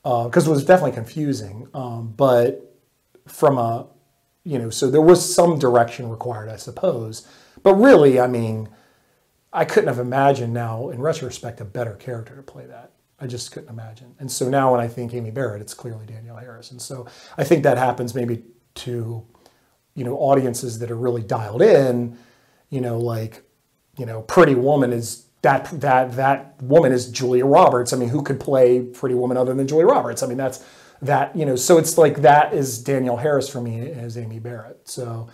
because 0.02 0.46
uh, 0.46 0.50
it 0.50 0.54
was 0.54 0.64
definitely 0.64 0.92
confusing. 0.92 1.68
Um, 1.74 2.12
but 2.16 2.76
from 3.26 3.58
a 3.58 3.86
you 4.44 4.58
know 4.58 4.70
so 4.70 4.90
there 4.90 5.00
was 5.00 5.34
some 5.34 5.58
direction 5.58 6.10
required 6.10 6.48
I 6.48 6.56
suppose. 6.56 7.26
But 7.62 7.74
really 7.74 8.20
I 8.20 8.26
mean 8.26 8.68
I 9.52 9.64
couldn't 9.64 9.88
have 9.88 9.98
imagined 9.98 10.52
now, 10.52 10.90
in 10.90 11.00
retrospect, 11.00 11.60
a 11.60 11.64
better 11.64 11.94
character 11.94 12.36
to 12.36 12.42
play 12.42 12.66
that. 12.66 12.92
I 13.18 13.26
just 13.26 13.50
couldn't 13.50 13.70
imagine. 13.70 14.14
And 14.18 14.30
so 14.30 14.48
now 14.48 14.72
when 14.72 14.80
I 14.80 14.88
think 14.88 15.14
Amy 15.14 15.30
Barrett, 15.30 15.62
it's 15.62 15.74
clearly 15.74 16.06
Danielle 16.06 16.36
Harris. 16.36 16.70
And 16.70 16.80
so 16.80 17.06
I 17.36 17.44
think 17.44 17.62
that 17.64 17.78
happens 17.78 18.14
maybe 18.14 18.44
to, 18.76 19.26
you 19.98 20.04
know, 20.04 20.16
audiences 20.16 20.78
that 20.78 20.90
are 20.90 20.96
really 20.96 21.22
dialed 21.22 21.60
in, 21.60 22.16
you 22.70 22.80
know, 22.80 22.98
like, 22.98 23.42
you 23.96 24.06
know, 24.06 24.22
Pretty 24.22 24.54
Woman 24.54 24.92
is 24.92 25.24
that 25.42 25.68
that 25.80 26.12
that 26.12 26.60
woman 26.62 26.92
is 26.92 27.10
Julia 27.10 27.44
Roberts. 27.44 27.92
I 27.92 27.96
mean, 27.96 28.08
who 28.08 28.22
could 28.22 28.38
play 28.38 28.80
Pretty 28.80 29.14
Woman 29.14 29.36
other 29.36 29.54
than 29.54 29.66
Julia 29.66 29.86
Roberts? 29.86 30.22
I 30.22 30.26
mean, 30.26 30.38
that's 30.38 30.64
that, 31.02 31.34
you 31.36 31.44
know, 31.44 31.56
so 31.56 31.78
it's 31.78 31.98
like 31.98 32.22
that 32.22 32.54
is 32.54 32.82
Danielle 32.82 33.16
Harris 33.16 33.48
for 33.48 33.60
me 33.60 33.90
as 33.90 34.16
Amy 34.16 34.38
Barrett. 34.38 34.88
So 34.88 35.28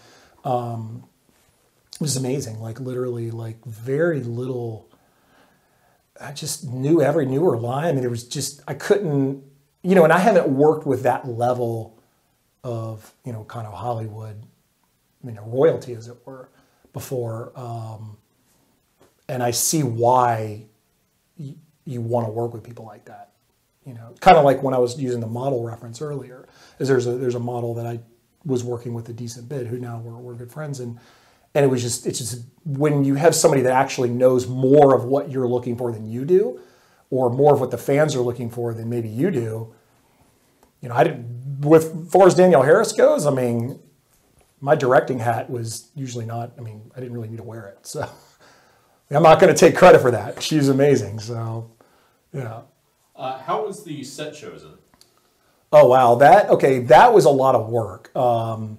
um, 0.44 1.04
it 1.94 2.00
was 2.00 2.16
amazing. 2.16 2.60
Like 2.60 2.80
literally 2.80 3.30
like 3.30 3.62
very 3.64 4.22
little 4.22 4.90
I 6.20 6.32
just 6.32 6.64
knew 6.64 7.02
every 7.02 7.26
knew 7.26 7.44
her 7.44 7.56
line. 7.56 7.86
I 7.86 7.92
mean, 7.92 8.00
there 8.00 8.10
was 8.10 8.24
just 8.24 8.62
I 8.68 8.74
couldn't, 8.74 9.42
you 9.82 9.94
know, 9.94 10.04
and 10.04 10.12
I 10.12 10.18
haven't 10.18 10.48
worked 10.48 10.86
with 10.86 11.02
that 11.02 11.28
level 11.28 11.98
of 12.62 13.12
you 13.24 13.32
know 13.32 13.44
kind 13.44 13.66
of 13.66 13.74
Hollywood, 13.74 14.42
you 15.24 15.32
know, 15.32 15.44
royalty 15.46 15.94
as 15.94 16.08
it 16.08 16.16
were, 16.26 16.48
before, 16.92 17.52
um, 17.56 18.16
and 19.28 19.42
I 19.42 19.50
see 19.50 19.82
why 19.82 20.66
y- 21.38 21.54
you 21.84 22.00
want 22.00 22.26
to 22.26 22.32
work 22.32 22.52
with 22.52 22.62
people 22.62 22.84
like 22.84 23.06
that. 23.06 23.30
You 23.86 23.94
know, 23.94 24.14
kind 24.20 24.36
of 24.36 24.44
like 24.44 24.62
when 24.62 24.74
I 24.74 24.78
was 24.78 25.00
using 25.00 25.20
the 25.20 25.26
model 25.26 25.62
reference 25.64 26.00
earlier, 26.00 26.46
is 26.78 26.88
there's 26.88 27.06
a 27.06 27.12
there's 27.16 27.34
a 27.34 27.40
model 27.40 27.74
that 27.74 27.86
I 27.86 28.00
was 28.44 28.62
working 28.64 28.94
with 28.94 29.08
a 29.08 29.12
decent 29.12 29.48
bit 29.48 29.66
who 29.66 29.78
now 29.78 29.98
we're, 29.98 30.16
we're 30.16 30.34
good 30.34 30.52
friends 30.52 30.80
and 30.80 30.98
and 31.54 31.64
it 31.64 31.68
was 31.68 31.82
just 31.82 32.06
it's 32.06 32.18
just 32.18 32.44
when 32.64 33.04
you 33.04 33.14
have 33.14 33.34
somebody 33.34 33.62
that 33.62 33.72
actually 33.72 34.10
knows 34.10 34.46
more 34.46 34.94
of 34.94 35.04
what 35.04 35.30
you're 35.30 35.48
looking 35.48 35.76
for 35.76 35.92
than 35.92 36.06
you 36.10 36.24
do 36.24 36.60
or 37.10 37.30
more 37.30 37.54
of 37.54 37.60
what 37.60 37.70
the 37.70 37.78
fans 37.78 38.14
are 38.14 38.20
looking 38.20 38.50
for 38.50 38.74
than 38.74 38.88
maybe 38.90 39.08
you 39.08 39.30
do 39.30 39.72
you 40.80 40.88
know 40.88 40.94
i 40.94 41.04
didn't 41.04 41.60
with 41.60 42.10
far 42.10 42.26
as 42.26 42.34
danielle 42.34 42.62
harris 42.62 42.92
goes 42.92 43.24
i 43.26 43.30
mean 43.30 43.78
my 44.68 44.74
directing 44.84 45.18
hat 45.28 45.50
was 45.50 45.90
usually 45.94 46.26
not 46.34 46.46
i 46.58 46.62
mean 46.68 46.78
i 46.96 47.00
didn't 47.00 47.14
really 47.16 47.28
need 47.32 47.42
to 47.44 47.48
wear 47.52 47.66
it 47.72 47.78
so 47.86 48.00
i'm 49.10 49.22
not 49.30 49.38
going 49.40 49.52
to 49.54 49.58
take 49.64 49.76
credit 49.76 50.00
for 50.00 50.10
that 50.10 50.42
she's 50.42 50.68
amazing 50.78 51.20
so 51.20 51.70
yeah 52.32 52.62
Uh, 53.16 53.38
how 53.48 53.66
was 53.66 53.84
the 53.84 54.02
set 54.04 54.34
chosen? 54.34 54.72
Oh 55.72 55.86
wow, 55.94 56.16
that 56.16 56.50
okay. 56.50 56.80
That 56.94 57.12
was 57.14 57.24
a 57.26 57.30
lot 57.44 57.54
of 57.54 57.68
work. 57.68 58.10
Um, 58.16 58.78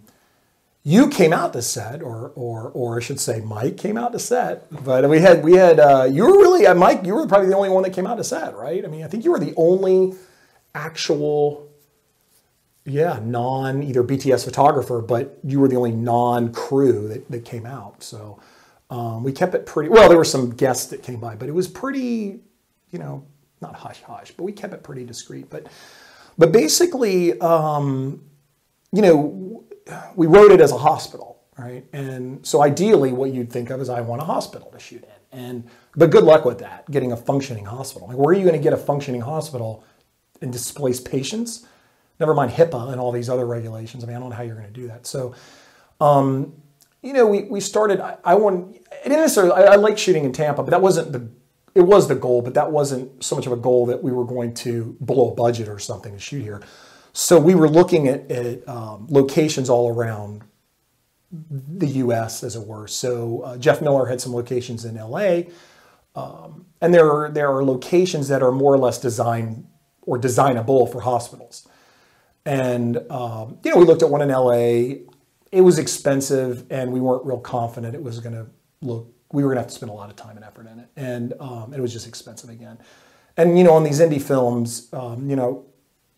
you 0.84 1.10
came 1.10 1.34
out 1.34 1.54
to 1.54 1.62
set, 1.62 2.02
or 2.02 2.32
or 2.36 2.70
or 2.80 2.98
I 2.98 3.02
should 3.02 3.20
say, 3.20 3.42
Mike 3.42 3.78
came 3.78 3.98
out 3.98 4.12
to 4.14 4.20
set. 4.20 4.68
But 4.84 5.10
we 5.10 5.20
had 5.28 5.44
we 5.44 5.54
had 5.66 5.80
uh, 5.80 6.06
you 6.12 6.24
were 6.26 6.38
really 6.46 6.68
uh, 6.68 6.76
Mike. 6.76 7.06
You 7.06 7.16
were 7.16 7.28
probably 7.28 7.50
the 7.50 7.56
only 7.56 7.70
one 7.70 7.84
that 7.84 7.94
came 7.94 8.08
out 8.08 8.18
to 8.18 8.24
set, 8.26 8.56
right? 8.56 8.84
I 8.86 8.88
mean, 8.90 9.04
I 9.06 9.08
think 9.08 9.26
you 9.26 9.32
were 9.32 9.40
the 9.40 9.54
only 9.58 10.16
actual, 10.76 11.65
yeah, 12.86 13.20
non 13.24 13.82
either 13.82 14.04
BTS 14.04 14.46
photographer, 14.46 15.02
but 15.02 15.40
you 15.44 15.60
were 15.60 15.68
the 15.68 15.76
only 15.76 15.92
non 15.92 16.54
crew 16.54 17.08
that, 17.08 17.30
that 17.32 17.44
came 17.44 17.66
out. 17.66 18.04
So 18.04 18.40
um, 18.92 19.24
we 19.24 19.32
kept 19.32 19.56
it 19.56 19.66
pretty. 19.66 19.90
Well, 19.90 20.08
there 20.08 20.18
were 20.18 20.24
some 20.24 20.52
guests 20.52 20.86
that 20.88 21.02
came 21.02 21.20
by, 21.20 21.36
but 21.36 21.50
it 21.50 21.54
was 21.54 21.68
pretty, 21.68 22.42
you 22.92 23.00
know, 23.00 23.26
not 23.60 23.76
hush 23.76 24.02
hush, 24.04 24.32
but 24.32 24.44
we 24.44 24.52
kept 24.52 24.74
it 24.74 24.84
pretty 24.84 25.04
discreet. 25.04 25.50
But 25.50 25.68
but 26.38 26.52
basically, 26.52 27.40
um, 27.40 28.24
you 28.92 29.02
know, 29.02 29.64
we 30.16 30.28
wrote 30.28 30.52
it 30.52 30.62
as 30.62 30.72
a 30.72 30.78
hospital, 30.78 31.42
right? 31.58 31.86
And 31.92 32.46
so 32.46 32.62
ideally, 32.62 33.14
what 33.14 33.34
you'd 33.34 33.52
think 33.52 33.72
of 33.72 33.82
is 33.82 33.90
I 33.90 34.02
want 34.02 34.22
a 34.22 34.26
hospital 34.26 34.70
to 34.70 34.80
shoot 34.80 35.04
in, 35.04 35.40
and 35.40 35.68
but 35.96 36.12
good 36.12 36.24
luck 36.24 36.46
with 36.46 36.60
that, 36.60 36.90
getting 36.92 37.14
a 37.14 37.18
functioning 37.18 37.66
hospital. 37.66 38.10
Like, 38.10 38.18
where 38.18 38.30
are 38.30 38.38
you 38.38 38.44
going 38.46 38.56
to 38.58 38.64
get 38.64 38.74
a 38.74 38.78
functioning 38.78 39.22
hospital 39.22 39.84
and 40.40 40.52
displace 40.52 41.00
patients? 41.00 41.66
Never 42.20 42.34
mind 42.34 42.52
HIPAA 42.52 42.92
and 42.92 43.02
all 43.02 43.12
these 43.12 43.30
other 43.30 43.46
regulations. 43.46 44.04
I 44.04 44.08
mean, 44.08 44.16
I 44.16 44.20
don't 44.20 44.30
know 44.30 44.36
how 44.36 44.44
you're 44.44 44.56
going 44.56 44.68
to 44.68 44.74
do 44.74 44.88
that. 44.88 45.06
So, 45.06 45.36
um, 46.00 46.54
you 47.02 47.14
know, 47.14 47.28
we, 47.28 47.44
we 47.44 47.60
started. 47.60 48.00
I, 48.00 48.18
I 48.24 48.36
want. 48.36 48.76
It 48.76 49.04
didn't 49.04 49.20
necessarily. 49.20 49.54
I, 49.54 49.74
I 49.74 49.76
like 49.76 49.98
shooting 49.98 50.26
in 50.26 50.32
Tampa, 50.32 50.64
but 50.64 50.72
that 50.72 50.82
wasn't 50.82 51.12
the. 51.12 51.30
It 51.76 51.82
was 51.82 52.08
the 52.08 52.16
goal, 52.16 52.42
but 52.42 52.54
that 52.54 52.72
wasn't 52.72 53.22
so 53.22 53.36
much 53.36 53.46
of 53.46 53.52
a 53.52 53.58
goal 53.58 53.86
that 53.88 54.02
we 54.02 54.12
were 54.12 54.24
going 54.24 54.54
to 54.56 54.96
blow 55.02 55.32
a 55.32 55.36
budget 55.36 55.68
or 55.68 55.78
something 55.78 56.14
to 56.14 56.20
shoot 56.20 56.42
here. 56.42 56.62
So 57.12 57.38
we 57.38 57.54
were 57.54 57.70
looking 57.70 58.08
at, 58.08 58.32
at 58.32 58.68
um, 58.68 59.08
locations 59.10 59.70
all 59.70 59.94
around 59.94 60.44
the 61.32 61.88
U.S., 61.88 62.44
as 62.44 62.56
it 62.56 62.66
were. 62.66 62.88
So 62.88 63.42
uh, 63.42 63.58
Jeff 63.58 63.82
Miller 63.82 64.06
had 64.06 64.22
some 64.22 64.34
locations 64.34 64.86
in 64.86 64.98
L.A., 64.98 65.50
um, 66.16 66.66
and 66.82 66.94
there 66.94 67.12
are 67.12 67.30
there 67.30 67.52
are 67.52 67.64
locations 67.64 68.30
that 68.30 68.42
are 68.42 68.52
more 68.52 68.74
or 68.74 68.78
less 68.78 69.00
designed 69.00 69.68
or 70.04 70.18
designable 70.18 70.88
for 70.88 71.02
hospitals. 71.02 71.68
And 72.46 72.98
um, 73.12 73.58
you 73.64 73.72
know, 73.72 73.78
we 73.78 73.86
looked 73.86 74.04
at 74.04 74.10
one 74.10 74.22
in 74.22 74.30
L.A. 74.30 75.02
It 75.52 75.62
was 75.62 75.80
expensive, 75.80 76.66
and 76.70 76.92
we 76.92 77.00
weren't 77.00 77.26
real 77.26 77.40
confident 77.40 77.96
it 77.96 78.04
was 78.04 78.20
going 78.20 78.36
to 78.36 78.48
look. 78.82 79.12
We 79.32 79.44
were 79.44 79.50
going 79.50 79.58
to 79.58 79.62
have 79.62 79.70
to 79.70 79.76
spend 79.76 79.90
a 79.90 79.94
lot 79.94 80.10
of 80.10 80.16
time 80.16 80.36
and 80.36 80.46
effort 80.46 80.68
in 80.68 80.80
it, 80.80 80.90
and 80.96 81.34
um, 81.40 81.74
it 81.74 81.80
was 81.80 81.92
just 81.92 82.08
expensive 82.08 82.50
again. 82.50 82.78
And 83.38 83.58
you 83.58 83.64
know, 83.64 83.74
on 83.74 83.84
these 83.84 84.00
indie 84.00 84.22
films, 84.22 84.90
um, 84.94 85.30
you 85.30 85.36
know, 85.36 85.66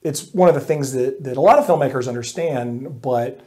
it's 0.02 0.34
one 0.34 0.50
of 0.50 0.56
the 0.56 0.62
things 0.62 0.94
that, 0.94 1.24
that 1.24 1.38
a 1.38 1.42
lot 1.42 1.58
of 1.60 1.66
filmmakers 1.66 2.08
understand, 2.08 3.02
but 3.02 3.42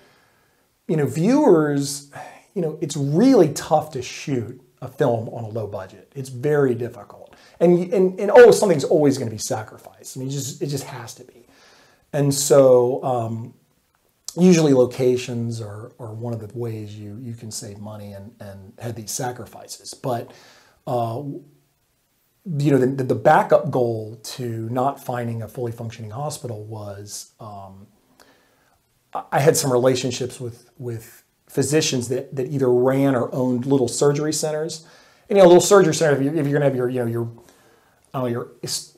you 0.88 0.96
know, 0.96 1.06
viewers, 1.06 2.10
you 2.54 2.62
know, 2.62 2.78
it's 2.80 2.96
really 2.96 3.52
tough 3.52 3.92
to 3.92 4.02
shoot 4.02 4.60
a 4.82 4.88
film 4.88 5.28
on 5.28 5.44
a 5.44 5.48
low 5.48 5.66
budget. 5.66 6.10
It's 6.16 6.30
very 6.30 6.74
difficult. 6.74 7.36
And 7.60 7.92
and, 7.92 8.18
and 8.18 8.30
oh, 8.30 8.50
something's 8.50 8.84
always 8.84 9.18
going 9.18 9.28
to 9.28 9.34
be 9.34 9.38
sacrificed. 9.38 10.16
I 10.16 10.20
mean, 10.20 10.30
just 10.30 10.62
it 10.62 10.66
just 10.66 10.84
has 10.84 11.14
to 11.16 11.24
be. 11.24 11.46
And 12.12 12.34
so 12.34 13.02
um, 13.04 13.54
usually 14.36 14.72
locations 14.72 15.60
are, 15.60 15.92
are 15.98 16.12
one 16.12 16.32
of 16.32 16.40
the 16.40 16.58
ways 16.58 16.96
you 16.96 17.18
you 17.22 17.34
can 17.34 17.50
save 17.50 17.78
money 17.78 18.12
and, 18.12 18.34
and 18.40 18.72
have 18.78 18.94
these 18.94 19.10
sacrifices. 19.10 19.94
But 19.94 20.32
uh, 20.86 21.22
you 21.22 22.70
know, 22.70 22.78
the, 22.78 23.04
the 23.04 23.14
backup 23.14 23.70
goal 23.70 24.18
to 24.22 24.68
not 24.70 25.04
finding 25.04 25.42
a 25.42 25.48
fully 25.48 25.72
functioning 25.72 26.10
hospital 26.10 26.64
was 26.64 27.32
um, 27.38 27.86
I 29.30 29.40
had 29.40 29.56
some 29.56 29.70
relationships 29.72 30.40
with 30.40 30.70
with 30.78 31.24
physicians 31.50 32.08
that, 32.08 32.34
that 32.34 32.46
either 32.46 32.72
ran 32.72 33.16
or 33.16 33.34
owned 33.34 33.66
little 33.66 33.88
surgery 33.88 34.32
centers. 34.32 34.86
And 35.28 35.36
you 35.36 35.42
know, 35.42 35.46
a 35.46 35.50
little 35.50 35.60
surgery 35.60 35.94
center, 35.94 36.16
if, 36.16 36.22
you, 36.22 36.30
if 36.30 36.46
you're 36.46 36.52
gonna 36.52 36.64
have 36.64 36.76
your, 36.76 36.88
you 36.88 37.00
know, 37.00 37.06
your, 37.06 37.30
I 38.14 38.20
don't 38.20 38.22
know, 38.22 38.28
your, 38.28 38.48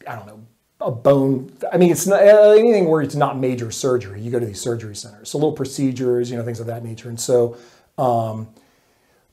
I 0.07 0.16
don't 0.16 0.26
know, 0.26 0.47
a 0.87 0.91
bone. 0.91 1.53
I 1.73 1.77
mean, 1.77 1.91
it's 1.91 2.07
not 2.07 2.23
anything 2.23 2.89
where 2.89 3.03
it's 3.03 3.15
not 3.15 3.39
major 3.39 3.71
surgery. 3.71 4.21
You 4.21 4.31
go 4.31 4.39
to 4.39 4.47
these 4.47 4.61
surgery 4.61 4.97
centers, 4.97 5.31
so 5.31 5.39
little 5.39 5.53
procedures, 5.53 6.31
you 6.31 6.37
know, 6.37 6.45
things 6.45 6.61
of 6.61 6.67
that 6.67 6.85
nature. 6.85 7.09
And 7.09 7.21
so, 7.21 7.57
um, 7.99 8.49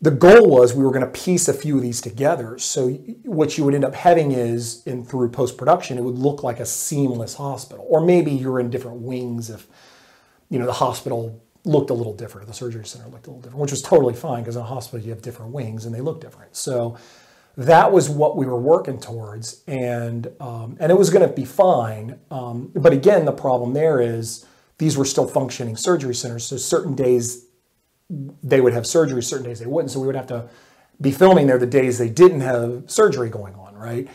the 0.02 0.12
goal 0.12 0.50
was 0.50 0.74
we 0.74 0.84
were 0.84 0.92
going 0.92 1.06
to 1.06 1.12
piece 1.12 1.50
a 1.50 1.54
few 1.54 1.76
of 1.76 1.82
these 1.82 2.00
together. 2.00 2.58
So 2.58 2.90
what 3.24 3.58
you 3.58 3.66
would 3.66 3.76
end 3.76 3.84
up 3.84 3.96
having 3.96 4.32
is, 4.32 4.82
in 4.86 5.04
through 5.04 5.30
post 5.30 5.58
production, 5.58 5.98
it 5.98 6.04
would 6.04 6.18
look 6.18 6.42
like 6.42 6.60
a 6.60 6.66
seamless 6.66 7.36
hospital, 7.36 7.86
or 7.90 8.00
maybe 8.00 8.32
you're 8.32 8.60
in 8.60 8.70
different 8.70 9.02
wings 9.02 9.50
if, 9.50 9.68
you 10.50 10.58
know, 10.58 10.66
the 10.66 10.74
hospital 10.74 11.42
looked 11.66 11.90
a 11.90 11.94
little 11.94 12.14
different, 12.14 12.48
the 12.48 12.54
surgery 12.54 12.86
center 12.86 13.10
looked 13.10 13.28
a 13.28 13.30
little 13.30 13.42
different, 13.42 13.62
which 13.62 13.72
was 13.72 13.82
totally 13.82 14.14
fine 14.14 14.42
because 14.42 14.56
in 14.56 14.62
a 14.62 14.66
hospital 14.66 15.06
you 15.06 15.12
have 15.12 15.22
different 15.22 15.52
wings 15.52 15.86
and 15.86 15.94
they 15.94 16.02
look 16.02 16.22
different. 16.22 16.56
So 16.56 16.98
that 17.58 17.92
was 17.92 18.10
what 18.10 18.38
we 18.38 18.46
were 18.46 18.60
working 18.60 19.00
towards, 19.00 19.64
and 19.68 20.32
um, 20.40 20.78
and 20.80 20.92
it 20.92 20.96
was 20.96 21.10
going 21.10 21.28
to 21.28 21.34
be 21.34 21.46
fine. 21.46 22.20
Um, 22.32 22.72
but 22.76 22.94
again, 22.94 23.26
the 23.26 23.34
problem 23.34 23.74
there 23.74 24.00
is 24.00 24.46
these 24.78 24.98
were 24.98 25.06
still 25.06 25.28
functioning 25.28 25.76
surgery 25.76 26.16
centers, 26.16 26.46
so 26.46 26.58
certain 26.58 26.96
days 26.96 27.46
they 28.10 28.62
would 28.62 28.74
have 28.74 28.88
surgery, 28.88 29.22
certain 29.22 29.46
days 29.46 29.60
they 29.60 29.66
wouldn't. 29.66 29.92
So 29.92 30.00
we 30.00 30.08
would 30.08 30.16
have 30.16 30.28
to 30.28 30.50
be 31.02 31.12
filming 31.12 31.48
there 31.48 31.58
the 31.58 31.68
days 31.68 31.98
they 31.98 32.10
didn't 32.10 32.42
have 32.42 32.84
surgery 32.88 33.30
going 33.30 33.56
on, 33.56 33.76
right? 33.76 34.08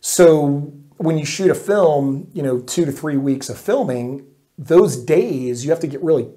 So 0.00 0.72
when 0.96 1.18
you 1.18 1.24
shoot 1.24 1.50
a 1.50 1.54
film, 1.54 2.28
you 2.32 2.42
know, 2.42 2.60
two 2.60 2.84
to 2.84 2.92
three 2.92 3.16
weeks 3.16 3.48
of 3.48 3.58
filming, 3.58 4.26
those 4.58 4.96
days 4.96 5.64
you 5.64 5.70
have 5.70 5.80
to 5.80 5.86
get 5.86 6.02
really 6.02 6.28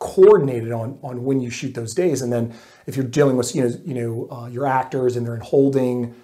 coordinated 0.00 0.72
on 0.72 0.98
on 1.02 1.24
when 1.24 1.40
you 1.40 1.50
shoot 1.50 1.74
those 1.74 1.94
days. 1.94 2.22
And 2.22 2.32
then 2.32 2.52
if 2.86 2.96
you're 2.96 3.06
dealing 3.06 3.36
with 3.36 3.54
you 3.54 3.62
know 3.62 3.74
you 3.84 3.94
know 3.94 4.28
uh, 4.30 4.46
your 4.48 4.66
actors 4.66 5.16
and 5.16 5.24
they're 5.24 5.36
in 5.36 5.40
holding, 5.40 6.14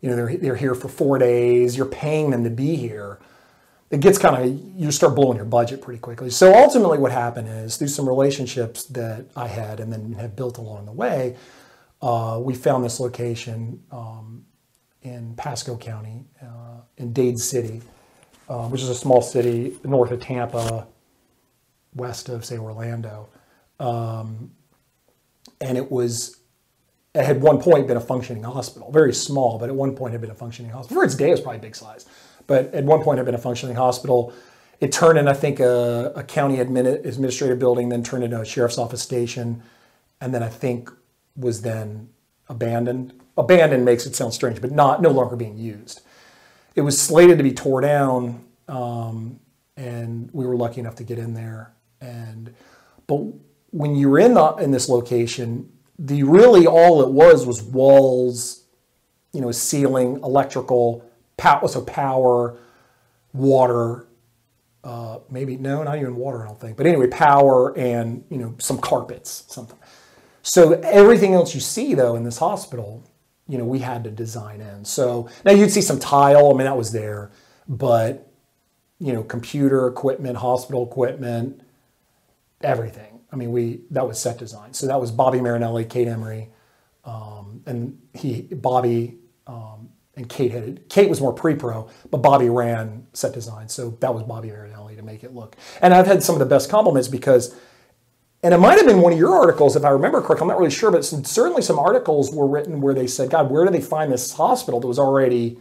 you 0.00 0.08
know 0.08 0.14
they're 0.14 0.36
they're 0.36 0.56
here 0.56 0.76
for 0.76 0.88
four 0.88 1.18
days, 1.18 1.76
you're 1.76 1.86
paying 1.86 2.30
them 2.30 2.44
to 2.44 2.50
be 2.50 2.76
here. 2.76 3.18
It 3.90 4.00
gets 4.00 4.16
kind 4.16 4.36
of 4.36 4.80
you 4.80 4.90
start 4.92 5.16
blowing 5.16 5.36
your 5.36 5.44
budget 5.46 5.82
pretty 5.82 5.98
quickly. 5.98 6.30
So 6.30 6.54
ultimately, 6.54 6.98
what 6.98 7.10
happened 7.10 7.48
is 7.48 7.76
through 7.76 7.88
some 7.88 8.08
relationships 8.08 8.84
that 8.84 9.26
I 9.34 9.48
had 9.48 9.80
and 9.80 9.92
then 9.92 10.12
have 10.14 10.36
built 10.36 10.58
along 10.58 10.86
the 10.86 10.92
way, 10.92 11.36
uh, 12.00 12.38
we 12.40 12.54
found 12.54 12.84
this 12.84 13.00
location 13.00 13.82
um, 13.90 14.44
in 15.02 15.34
Pasco 15.34 15.76
County, 15.76 16.24
uh, 16.40 16.80
in 16.96 17.12
Dade 17.12 17.38
City, 17.38 17.82
uh, 18.48 18.68
which 18.68 18.82
is 18.82 18.88
a 18.88 18.94
small 18.94 19.20
city 19.20 19.76
north 19.84 20.10
of 20.10 20.20
Tampa, 20.20 20.86
west 21.94 22.28
of 22.28 22.44
say 22.44 22.58
Orlando, 22.58 23.28
um, 23.78 24.50
and 25.60 25.76
it 25.76 25.90
was 25.90 26.42
it 27.14 27.24
had 27.24 27.42
one 27.42 27.60
point 27.60 27.86
been 27.86 27.96
a 27.96 28.00
functioning 28.00 28.42
hospital, 28.42 28.90
very 28.90 29.12
small, 29.12 29.58
but 29.58 29.68
at 29.68 29.74
one 29.74 29.94
point 29.94 30.12
had 30.12 30.20
been 30.20 30.30
a 30.30 30.34
functioning 30.34 30.70
hospital. 30.70 31.00
For 31.00 31.04
its 31.04 31.14
day, 31.14 31.28
it 31.28 31.32
was 31.32 31.40
probably 31.40 31.60
big 31.60 31.76
size, 31.76 32.06
but 32.46 32.72
at 32.74 32.84
one 32.84 33.02
point 33.02 33.18
had 33.18 33.26
been 33.26 33.34
a 33.34 33.38
functioning 33.38 33.76
hospital. 33.76 34.32
It 34.80 34.92
turned 34.92 35.18
in, 35.18 35.28
I 35.28 35.34
think, 35.34 35.60
a, 35.60 36.12
a 36.16 36.24
county 36.24 36.56
admin, 36.56 37.04
administrative 37.04 37.58
building, 37.58 37.90
then 37.90 38.02
turned 38.02 38.24
into 38.24 38.40
a 38.40 38.44
sheriff's 38.44 38.78
office 38.78 39.02
station, 39.02 39.62
and 40.20 40.34
then 40.34 40.42
I 40.42 40.48
think 40.48 40.90
was 41.36 41.62
then 41.62 42.08
abandoned. 42.48 43.12
Abandoned 43.36 43.84
makes 43.84 44.06
it 44.06 44.16
sound 44.16 44.32
strange, 44.32 44.60
but 44.60 44.72
not 44.72 45.02
no 45.02 45.10
longer 45.10 45.36
being 45.36 45.58
used. 45.58 46.00
It 46.74 46.80
was 46.80 47.00
slated 47.00 47.36
to 47.38 47.44
be 47.44 47.52
tore 47.52 47.82
down, 47.82 48.44
um, 48.68 49.38
and 49.76 50.30
we 50.32 50.46
were 50.46 50.56
lucky 50.56 50.80
enough 50.80 50.94
to 50.96 51.04
get 51.04 51.18
in 51.18 51.34
there. 51.34 51.74
And 52.02 52.54
but 53.06 53.22
when 53.70 53.94
you 53.94 54.10
were 54.10 54.18
in 54.18 54.34
the, 54.34 54.54
in 54.56 54.70
this 54.70 54.88
location, 54.88 55.70
the 55.98 56.22
really 56.24 56.66
all 56.66 57.02
it 57.02 57.10
was 57.10 57.46
was 57.46 57.62
walls, 57.62 58.64
you 59.32 59.40
know, 59.40 59.52
ceiling, 59.52 60.20
electrical, 60.22 61.08
power, 61.36 61.68
so 61.68 61.82
power, 61.82 62.58
water, 63.32 64.06
uh, 64.84 65.18
maybe 65.30 65.56
no, 65.56 65.82
not 65.82 65.96
even 65.96 66.16
water, 66.16 66.42
I 66.42 66.48
don't 66.48 66.60
think. 66.60 66.76
But 66.76 66.86
anyway, 66.86 67.06
power 67.06 67.76
and 67.78 68.24
you 68.30 68.38
know 68.38 68.54
some 68.58 68.78
carpets, 68.78 69.44
something. 69.48 69.78
So 70.42 70.72
everything 70.80 71.34
else 71.34 71.54
you 71.54 71.60
see 71.60 71.94
though 71.94 72.16
in 72.16 72.24
this 72.24 72.38
hospital, 72.38 73.04
you 73.48 73.58
know, 73.58 73.64
we 73.64 73.78
had 73.78 74.02
to 74.04 74.10
design 74.10 74.60
in. 74.60 74.84
So 74.84 75.28
now 75.44 75.52
you'd 75.52 75.70
see 75.70 75.82
some 75.82 76.00
tile. 76.00 76.50
I 76.52 76.56
mean, 76.56 76.64
that 76.64 76.76
was 76.76 76.90
there, 76.92 77.30
but 77.68 78.28
you 78.98 79.12
know, 79.12 79.22
computer 79.22 79.86
equipment, 79.86 80.38
hospital 80.38 80.84
equipment, 80.84 81.60
everything. 82.64 83.20
I 83.32 83.36
mean, 83.36 83.52
we 83.52 83.80
that 83.90 84.06
was 84.06 84.18
set 84.18 84.38
design. 84.38 84.74
So 84.74 84.86
that 84.86 85.00
was 85.00 85.10
Bobby 85.10 85.40
Marinelli, 85.40 85.84
Kate 85.84 86.08
Emery, 86.08 86.50
um, 87.04 87.62
and 87.66 87.98
he 88.12 88.42
Bobby 88.42 89.18
um, 89.46 89.88
and 90.14 90.28
Kate 90.28 90.50
had 90.50 90.88
Kate 90.88 91.08
was 91.08 91.20
more 91.20 91.32
pre-pro, 91.32 91.88
but 92.10 92.18
Bobby 92.18 92.48
ran 92.48 93.06
set 93.12 93.32
design. 93.32 93.68
So 93.68 93.90
that 94.00 94.14
was 94.14 94.22
Bobby 94.24 94.48
Marinelli 94.48 94.96
to 94.96 95.02
make 95.02 95.24
it 95.24 95.34
look. 95.34 95.56
And 95.80 95.94
I've 95.94 96.06
had 96.06 96.22
some 96.22 96.34
of 96.34 96.38
the 96.38 96.46
best 96.46 96.68
compliments 96.68 97.08
because, 97.08 97.54
and 98.42 98.52
it 98.52 98.58
might 98.58 98.76
have 98.76 98.86
been 98.86 99.00
one 99.00 99.12
of 99.12 99.18
your 99.18 99.34
articles 99.34 99.74
if 99.76 99.84
I 99.84 99.90
remember 99.90 100.20
correctly. 100.20 100.42
I'm 100.42 100.48
not 100.48 100.58
really 100.58 100.70
sure, 100.70 100.90
but 100.90 101.04
some, 101.04 101.24
certainly 101.24 101.62
some 101.62 101.78
articles 101.78 102.34
were 102.34 102.46
written 102.46 102.82
where 102.82 102.94
they 102.94 103.06
said, 103.06 103.30
"God, 103.30 103.50
where 103.50 103.64
do 103.64 103.70
they 103.70 103.80
find 103.80 104.12
this 104.12 104.32
hospital 104.32 104.80
that 104.80 104.86
was 104.86 104.98
already 104.98 105.58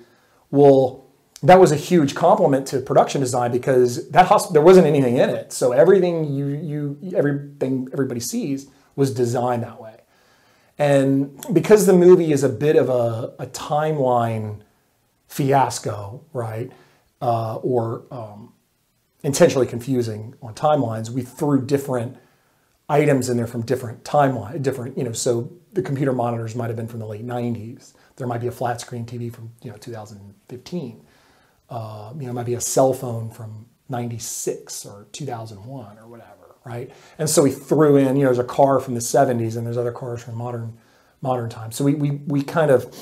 well?" 0.50 1.06
That 1.44 1.60
was 1.60 1.72
a 1.72 1.76
huge 1.76 2.14
compliment 2.14 2.68
to 2.68 2.80
production 2.80 3.20
design 3.20 3.52
because 3.52 4.10
that 4.12 4.30
there 4.52 4.62
wasn't 4.62 4.88
anything 4.88 5.18
in 5.18 5.30
it. 5.30 5.52
So 5.52 5.72
everything 5.72 6.32
you 6.34 6.48
you 6.48 7.16
everything 7.16 7.88
everybody 7.92 8.20
sees 8.20 8.68
was 8.96 9.14
designed 9.14 9.64
that 9.64 9.82
way. 9.82 9.98
And 10.78 11.44
because 11.54 11.86
the 11.86 11.94
movie 11.94 12.32
is 12.32 12.44
a 12.44 12.50
bit 12.50 12.76
of 12.76 12.90
a, 12.90 13.34
a 13.40 13.48
timeline 13.48 14.62
fiasco, 15.28 16.24
right, 16.34 16.72
uh, 17.22 17.56
or 17.58 18.04
um, 18.12 18.54
intentionally 19.24 19.68
confusing 19.68 20.36
on 20.42 20.54
timelines, 20.54 21.10
we 21.10 21.22
threw 21.22 21.66
different 21.66 22.18
items 22.90 23.30
in 23.30 23.38
there 23.38 23.48
from 23.48 23.62
different 23.62 24.04
timeline, 24.04 24.62
different, 24.62 24.98
you 24.98 25.04
know, 25.04 25.14
so 25.14 25.52
the 25.72 25.82
computer 25.82 26.12
monitors 26.12 26.56
might 26.56 26.68
have 26.68 26.76
been 26.76 26.88
from 26.88 27.00
the 27.00 27.06
late 27.06 27.26
90s. 27.26 27.94
There 28.18 28.28
might 28.28 28.42
be 28.42 28.48
a 28.48 28.52
flat 28.52 28.82
screen 28.82 29.06
TV 29.06 29.34
from, 29.34 29.52
you 29.62 29.72
know, 29.72 29.78
2015. 29.78 31.06
Uh, 31.72 32.14
you 32.18 32.26
know, 32.26 32.32
it 32.32 32.34
might 32.34 32.46
be 32.46 32.54
a 32.54 32.62
cell 32.62 32.94
phone 32.94 33.32
from 33.32 33.66
96 33.90 34.86
or 34.86 35.08
2001 35.12 35.98
or 35.98 36.08
whatever, 36.08 36.56
right? 36.66 36.92
And 37.18 37.28
so 37.30 37.42
we 37.42 37.50
threw 37.50 37.96
in, 37.96 38.16
you 38.18 38.24
know, 38.24 38.28
there's 38.28 38.40
a 38.40 38.44
car 38.44 38.80
from 38.80 38.94
the 38.94 39.00
70s 39.00 39.58
and 39.58 39.66
there's 39.66 39.78
other 39.78 39.92
cars 39.92 40.22
from 40.22 40.36
modern 40.36 40.78
modern 41.22 41.50
times. 41.50 41.76
So 41.76 41.84
we, 41.84 41.94
we, 41.94 42.12
we 42.28 42.42
kind 42.42 42.72
of, 42.72 42.94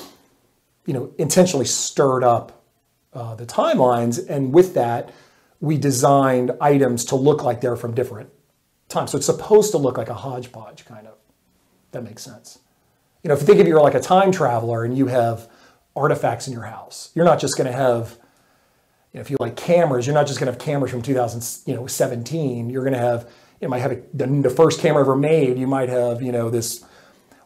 you 0.86 0.94
know, 0.94 1.12
intentionally 1.18 1.64
stirred 1.66 2.22
up 2.22 2.64
uh, 3.12 3.34
the 3.34 3.46
timelines. 3.46 4.24
And 4.28 4.52
with 4.52 4.74
that, 4.74 5.12
we 5.60 5.78
designed 5.78 6.52
items 6.60 7.04
to 7.06 7.16
look 7.16 7.42
like 7.42 7.60
they're 7.60 7.76
from 7.76 7.94
different 7.94 8.30
times. 8.88 9.12
So 9.12 9.16
it's 9.16 9.26
supposed 9.26 9.72
to 9.72 9.78
look 9.78 9.98
like 9.98 10.08
a 10.08 10.14
hodgepodge, 10.14 10.84
kind 10.84 11.06
of. 11.06 11.14
That 11.92 12.04
makes 12.04 12.22
sense. 12.22 12.58
You 13.22 13.28
know, 13.28 13.34
if 13.34 13.40
you 13.40 13.46
think 13.46 13.60
of 13.60 13.66
you're 13.66 13.80
like 13.80 13.94
a 13.94 14.00
time 14.00 14.32
traveler 14.32 14.84
and 14.84 14.96
you 14.96 15.06
have 15.08 15.48
artifacts 15.96 16.46
in 16.46 16.52
your 16.52 16.62
house, 16.62 17.10
you're 17.14 17.24
not 17.24 17.40
just 17.40 17.56
going 17.56 17.66
to 17.70 17.76
have, 17.76 18.18
you 19.12 19.18
know, 19.18 19.22
if 19.22 19.30
you 19.30 19.36
like 19.40 19.56
cameras, 19.56 20.06
you're 20.06 20.14
not 20.14 20.26
just 20.26 20.38
going 20.38 20.46
to 20.46 20.52
have 20.52 20.60
cameras 20.60 20.92
from 20.92 21.02
2017. 21.02 22.70
You're 22.70 22.84
going 22.84 22.94
to 22.94 22.98
have, 22.98 23.30
you 23.60 23.68
might 23.68 23.80
have 23.80 23.92
a, 23.92 24.02
the, 24.14 24.26
the 24.26 24.50
first 24.50 24.80
camera 24.80 25.02
ever 25.02 25.16
made. 25.16 25.58
You 25.58 25.66
might 25.66 25.88
have, 25.88 26.22
you 26.22 26.30
know, 26.30 26.48
this 26.48 26.84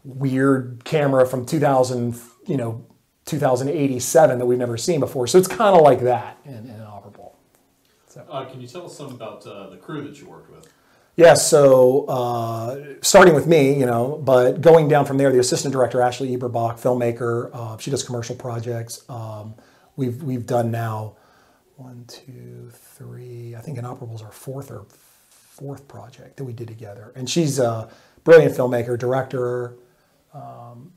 weird 0.04 0.82
camera 0.84 1.26
from 1.26 1.46
2000, 1.46 2.20
you 2.46 2.56
know, 2.58 2.86
2087 3.24 4.38
that 4.38 4.44
we've 4.44 4.58
never 4.58 4.76
seen 4.76 5.00
before. 5.00 5.26
So 5.26 5.38
it's 5.38 5.48
kind 5.48 5.74
of 5.74 5.82
like 5.82 6.00
that 6.02 6.38
in, 6.44 6.68
in 6.68 6.80
Operable. 6.80 7.32
Uh, 8.28 8.44
can 8.44 8.60
you 8.60 8.68
tell 8.68 8.84
us 8.84 8.96
some 8.96 9.12
about 9.12 9.46
uh, 9.46 9.70
the 9.70 9.78
crew 9.78 10.06
that 10.06 10.20
you 10.20 10.28
worked 10.28 10.50
with? 10.50 10.68
Yeah, 11.16 11.34
so 11.34 12.04
uh, 12.06 12.96
starting 13.00 13.34
with 13.34 13.46
me, 13.46 13.78
you 13.78 13.86
know, 13.86 14.20
but 14.22 14.60
going 14.60 14.88
down 14.88 15.06
from 15.06 15.16
there, 15.16 15.32
the 15.32 15.38
assistant 15.38 15.72
director, 15.72 16.02
Ashley 16.02 16.36
Eberbach, 16.36 16.78
filmmaker, 16.78 17.50
uh, 17.54 17.78
she 17.78 17.90
does 17.90 18.02
commercial 18.02 18.34
projects. 18.34 19.08
Um, 19.08 19.54
we've, 19.96 20.22
we've 20.22 20.44
done 20.44 20.72
now 20.72 21.16
one, 21.76 22.04
two, 22.06 22.70
three, 22.72 23.54
I 23.56 23.60
think 23.60 23.78
Inoperable 23.78 24.14
is 24.14 24.22
our 24.22 24.32
fourth 24.32 24.70
or 24.70 24.86
fourth 25.28 25.86
project 25.88 26.36
that 26.36 26.44
we 26.44 26.52
did 26.52 26.68
together. 26.68 27.12
And 27.14 27.28
she's 27.28 27.58
a 27.58 27.88
brilliant 28.24 28.56
filmmaker, 28.56 28.98
director, 28.98 29.76
um, 30.32 30.92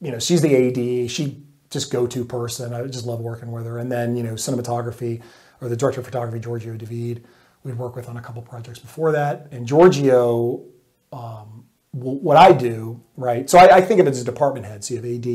you 0.00 0.12
know, 0.12 0.18
she's 0.18 0.42
the 0.42 0.54
AD. 0.68 1.10
She 1.10 1.42
just 1.70 1.90
go-to 1.90 2.24
person. 2.24 2.72
I 2.72 2.86
just 2.86 3.06
love 3.06 3.20
working 3.20 3.50
with 3.50 3.66
her. 3.66 3.78
And 3.78 3.90
then, 3.90 4.16
you 4.16 4.22
know, 4.22 4.34
cinematography 4.34 5.22
or 5.60 5.68
the 5.68 5.76
director 5.76 6.00
of 6.00 6.06
photography, 6.06 6.38
Giorgio 6.38 6.76
David, 6.76 7.24
we'd 7.64 7.76
worked 7.76 7.96
with 7.96 8.08
on 8.08 8.16
a 8.16 8.22
couple 8.22 8.40
projects 8.42 8.78
before 8.78 9.12
that. 9.12 9.48
And 9.50 9.66
Giorgio, 9.66 10.64
um, 11.12 11.64
what 11.92 12.36
I 12.36 12.52
do, 12.52 13.02
right? 13.16 13.48
So 13.48 13.58
I, 13.58 13.78
I, 13.78 13.80
think 13.80 14.00
of 14.00 14.06
it 14.06 14.10
as 14.10 14.20
a 14.20 14.24
department 14.24 14.66
head. 14.66 14.84
So 14.84 14.94
you 14.94 15.00
have 15.00 15.10
AD 15.10 15.26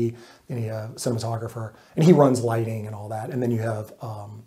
and 0.48 0.64
you 0.64 0.70
have 0.70 0.90
cinematographer, 0.92 1.74
and 1.96 2.04
he 2.04 2.12
runs 2.12 2.42
lighting 2.42 2.86
and 2.86 2.94
all 2.94 3.08
that. 3.08 3.30
And 3.30 3.42
then 3.42 3.50
you 3.50 3.58
have 3.58 3.92
um, 4.00 4.44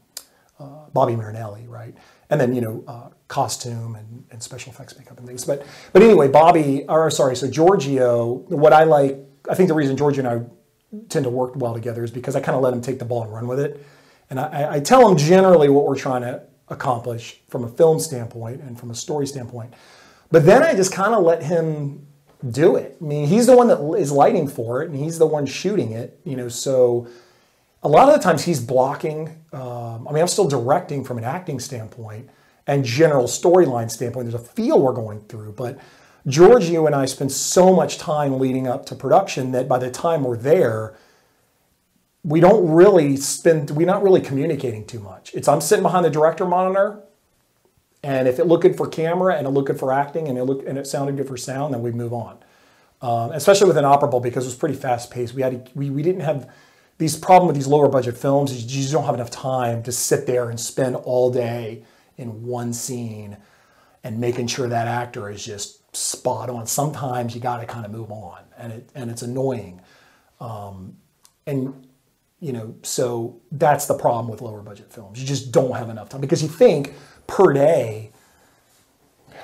uh, 0.60 0.90
Bobby 0.94 1.16
Marinelli, 1.16 1.68
right? 1.68 1.96
And 2.30 2.40
then 2.42 2.54
you 2.54 2.62
know 2.62 2.84
uh, 2.88 3.10
costume 3.28 3.96
and, 3.96 4.26
and 4.32 4.42
special 4.42 4.72
effects 4.72 4.98
makeup 4.98 5.18
and 5.18 5.28
things. 5.28 5.46
But 5.46 5.66
but 5.94 6.02
anyway, 6.02 6.28
Bobby, 6.28 6.86
or 6.88 7.10
sorry, 7.12 7.36
so 7.36 7.50
Giorgio. 7.50 8.26
What 8.48 8.74
I 8.74 8.84
like, 8.84 9.18
I 9.50 9.56
think 9.56 9.70
the 9.70 9.76
reason 9.76 9.96
Giorgio 9.98 10.28
and 10.28 10.44
I 10.44 10.46
tend 11.10 11.24
to 11.26 11.30
work 11.30 11.56
well 11.56 11.74
together 11.74 12.04
is 12.04 12.12
because 12.12 12.36
I 12.36 12.40
kind 12.40 12.56
of 12.56 12.62
let 12.62 12.74
him 12.74 12.82
take 12.82 13.00
the 13.00 13.06
ball 13.06 13.24
and 13.24 13.34
run 13.34 13.48
with 13.48 13.60
it. 13.60 13.84
And 14.30 14.40
I, 14.40 14.76
I 14.76 14.80
tell 14.80 15.08
him 15.08 15.18
generally 15.18 15.70
what 15.70 15.86
we're 15.86 15.98
trying 15.98 16.22
to 16.22 16.44
accomplish 16.70 17.40
from 17.48 17.64
a 17.64 17.68
film 17.68 18.00
standpoint 18.00 18.62
and 18.62 18.78
from 18.78 18.92
a 18.92 18.96
story 18.96 19.26
standpoint. 19.28 19.74
But 20.32 20.46
then 20.46 20.64
I 20.64 20.76
just 20.76 20.92
kind 20.92 21.14
of 21.14 21.24
let 21.24 21.44
him 21.44 22.08
do 22.50 22.76
it. 22.76 22.98
I 23.02 23.04
mean, 23.04 23.28
he's 23.28 23.48
the 23.48 23.56
one 23.56 23.68
that 23.70 23.82
is 23.98 24.12
lighting 24.12 24.48
for 24.48 24.84
it, 24.84 24.90
and 24.90 25.00
he's 25.00 25.18
the 25.18 25.26
one 25.26 25.46
shooting 25.46 25.92
it. 25.92 26.20
You 26.24 26.36
know, 26.36 26.50
so 26.50 27.08
a 27.84 27.88
lot 27.88 28.10
of 28.10 28.16
the 28.16 28.22
times 28.22 28.44
he's 28.44 28.60
blocking. 28.60 29.44
Um, 29.54 30.08
I 30.08 30.12
mean, 30.12 30.22
I'm 30.22 30.28
still 30.28 30.48
directing 30.48 31.04
from 31.04 31.18
an 31.18 31.24
acting 31.24 31.60
standpoint 31.60 32.30
and 32.66 32.84
general 32.84 33.26
storyline 33.26 33.90
standpoint. 33.90 34.30
There's 34.30 34.42
a 34.42 34.46
feel 34.46 34.82
we're 34.82 34.94
going 34.94 35.22
through, 35.22 35.54
but 35.54 35.80
Giorgio 36.28 36.86
and 36.86 36.96
I 36.96 37.06
spend 37.06 37.32
so 37.32 37.74
much 37.74 37.98
time 37.98 38.40
leading 38.40 38.68
up 38.68 38.86
to 38.88 38.96
production 38.96 39.52
that 39.54 39.68
by 39.68 39.80
the 39.80 39.90
time 39.90 40.24
we're 40.24 40.38
there, 40.38 40.96
we 42.24 42.42
don't 42.42 42.70
really 42.70 43.16
spend. 43.16 43.72
We're 43.72 43.88
not 43.88 44.04
really 44.04 44.20
communicating 44.20 44.86
too 44.86 45.00
much. 45.00 45.34
It's 45.34 45.48
I'm 45.48 45.62
sitting 45.62 45.84
behind 45.84 46.04
the 46.04 46.10
director 46.10 46.46
monitor, 46.46 47.02
and 48.04 48.28
if 48.28 48.40
it 48.40 48.48
looked 48.48 48.64
good 48.64 48.76
for 48.76 48.88
camera 48.88 49.36
and 49.36 49.48
it 49.48 49.52
looked 49.52 49.68
good 49.68 49.80
for 49.80 49.94
acting 49.94 50.28
and 50.28 50.38
it 50.38 50.44
looked 50.44 50.68
and 50.68 50.78
it 50.78 50.86
sounded 50.88 51.16
good 51.16 51.28
for 51.28 51.38
sound, 51.38 51.74
then 51.74 51.82
we 51.82 51.92
move 51.92 52.12
on. 52.12 52.40
Um, 53.02 53.32
especially 53.32 53.68
with 53.68 53.78
Inoperable 53.78 54.22
because 54.22 54.44
it 54.44 54.48
was 54.48 54.56
pretty 54.56 54.76
fast 54.76 55.12
paced. 55.12 55.34
We 55.34 55.44
had 55.44 55.70
we 55.76 55.90
we 55.90 56.02
didn't 56.02 56.22
have 56.22 56.52
these 56.98 57.16
problem 57.16 57.48
with 57.48 57.56
these 57.56 57.68
lower 57.68 57.90
budget 57.90 58.18
films 58.18 58.52
is 58.52 58.64
you 58.64 58.82
just 58.82 58.92
don't 58.92 59.06
have 59.06 59.14
enough 59.14 59.30
time 59.30 59.84
to 59.84 59.92
sit 59.92 60.26
there 60.26 60.50
and 60.50 60.60
spend 60.60 60.96
all 60.96 61.32
day 61.32 61.84
in 62.18 62.44
one 62.44 62.74
scene 62.74 63.38
and 64.04 64.20
making 64.20 64.48
sure 64.48 64.68
that 64.68 64.88
actor 64.88 65.30
is 65.30 65.44
just 65.46 65.96
spot 65.96 66.50
on. 66.50 66.66
Sometimes 66.66 67.36
you 67.36 67.42
got 67.42 67.60
to 67.60 67.66
kind 67.66 67.86
of 67.86 67.92
move 67.92 68.12
on, 68.12 68.42
and 68.58 68.74
it 68.74 68.90
and 68.96 69.12
it's 69.12 69.22
annoying. 69.22 69.82
Um, 70.40 70.98
and 71.46 71.88
you 72.40 72.54
know, 72.54 72.76
so 72.84 73.42
that's 73.52 73.86
the 73.86 73.96
problem 73.96 74.28
with 74.30 74.42
lower 74.42 74.62
budget 74.62 74.92
films. 74.92 75.20
You 75.20 75.28
just 75.28 75.52
don't 75.52 75.76
have 75.76 75.90
enough 75.90 76.10
time 76.10 76.22
because 76.22 76.42
you 76.42 76.50
think 76.50 76.94
per 77.28 77.54
day. 77.54 78.12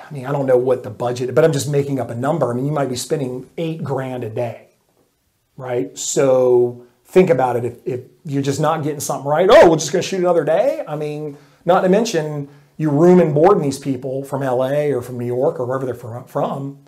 I 0.08 0.12
mean, 0.12 0.26
I 0.26 0.32
don't 0.32 0.46
know 0.46 0.58
what 0.58 0.82
the 0.82 0.90
budget, 0.90 1.34
but 1.34 1.44
I'm 1.44 1.52
just 1.52 1.68
making 1.68 1.98
up 1.98 2.10
a 2.10 2.14
number. 2.14 2.50
I 2.50 2.54
mean, 2.54 2.66
you 2.66 2.72
might 2.72 2.88
be 2.88 2.96
spending 2.96 3.48
eight 3.56 3.82
grand 3.82 4.22
a 4.22 4.28
day, 4.28 4.68
right? 5.56 5.96
So 5.96 6.86
think 7.04 7.30
about 7.30 7.56
it. 7.56 7.64
If, 7.64 7.86
if 7.86 8.00
you're 8.24 8.42
just 8.42 8.60
not 8.60 8.82
getting 8.82 9.00
something 9.00 9.28
right, 9.28 9.48
oh, 9.50 9.70
we're 9.70 9.76
just 9.76 9.92
going 9.92 10.02
to 10.02 10.08
shoot 10.08 10.20
another 10.20 10.44
day. 10.44 10.82
I 10.86 10.96
mean, 10.96 11.36
not 11.64 11.82
to 11.82 11.88
mention 11.88 12.48
you 12.76 12.90
room 12.90 13.20
and 13.20 13.34
board 13.34 13.62
these 13.62 13.78
people 13.78 14.24
from 14.24 14.42
LA 14.42 14.86
or 14.86 15.00
from 15.00 15.18
New 15.18 15.26
York 15.26 15.60
or 15.60 15.66
wherever 15.66 15.86
they're 15.86 15.94
from, 15.94 16.78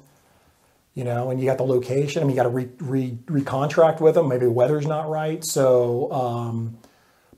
you 0.95 1.05
know, 1.05 1.31
and 1.31 1.39
you 1.39 1.47
got 1.47 1.59
the 1.59 1.65
location. 1.65 2.23
I 2.23 2.25
mean, 2.25 2.35
you 2.35 2.37
got 2.37 2.45
to 2.45 2.49
re, 2.49 2.69
re, 2.79 3.19
recontract 3.27 4.01
with 4.01 4.15
them. 4.15 4.29
Maybe 4.29 4.47
the 4.47 4.51
weather's 4.51 4.87
not 4.87 5.09
right. 5.09 5.45
So, 5.45 6.11
um, 6.13 6.79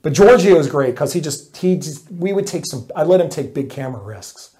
but 0.01 0.13
Giorgio 0.13 0.57
is 0.57 0.67
great 0.67 0.91
because 0.91 1.13
he 1.13 1.21
just 1.21 1.57
he 1.57 1.75
just 1.75 2.09
we 2.09 2.31
would 2.31 2.47
take 2.47 2.65
some. 2.65 2.89
I 2.95 3.03
let 3.03 3.19
him 3.19 3.29
take 3.29 3.53
big 3.53 3.69
camera 3.69 4.01
risks. 4.01 4.55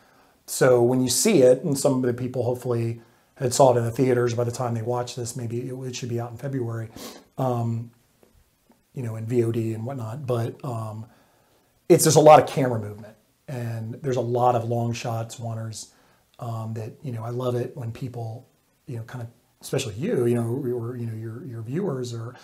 So 0.46 0.82
when 0.82 1.02
you 1.02 1.10
see 1.10 1.44
it, 1.44 1.64
and 1.64 1.78
some 1.78 1.96
of 1.96 2.02
the 2.02 2.14
people 2.14 2.44
hopefully 2.44 3.02
had 3.36 3.54
saw 3.54 3.74
it 3.74 3.78
in 3.78 3.86
the 3.86 3.92
theaters 3.92 4.34
by 4.34 4.44
the 4.44 4.52
time 4.52 4.74
they 4.74 4.82
watch 4.82 5.16
this, 5.16 5.36
maybe 5.38 5.70
it, 5.70 5.74
it 5.74 5.96
should 5.96 6.10
be 6.10 6.20
out 6.20 6.32
in 6.32 6.38
February, 6.38 6.90
um, 7.38 7.92
you 8.94 9.04
know, 9.04 9.16
in 9.16 9.26
VOD 9.26 9.76
and 9.76 9.86
whatnot. 9.86 10.26
But 10.26 10.64
um, 10.64 11.06
it's 11.88 12.04
there's 12.04 12.16
a 12.16 12.22
lot 12.22 12.42
of 12.42 12.48
camera 12.48 12.80
movement, 12.80 13.16
and 13.48 13.96
there's 14.02 14.18
a 14.18 14.22
lot 14.22 14.56
of 14.56 14.66
long 14.66 14.94
shots, 14.94 15.38
oneers. 15.38 15.92
Um, 16.40 16.74
that 16.76 16.94
you 17.04 17.12
know, 17.12 17.24
I 17.24 17.32
love 17.32 17.56
it 17.56 17.76
when 17.76 17.92
people, 17.92 18.48
you 18.88 18.96
know, 18.96 19.04
kind 19.04 19.22
of, 19.22 19.28
especially 19.62 19.96
you, 19.96 20.26
you 20.26 20.36
know, 20.36 20.44
or 20.44 20.96
you 20.96 21.06
know, 21.06 21.16
your 21.16 21.46
your 21.46 21.62
viewers, 21.62 22.14
or 22.14 22.36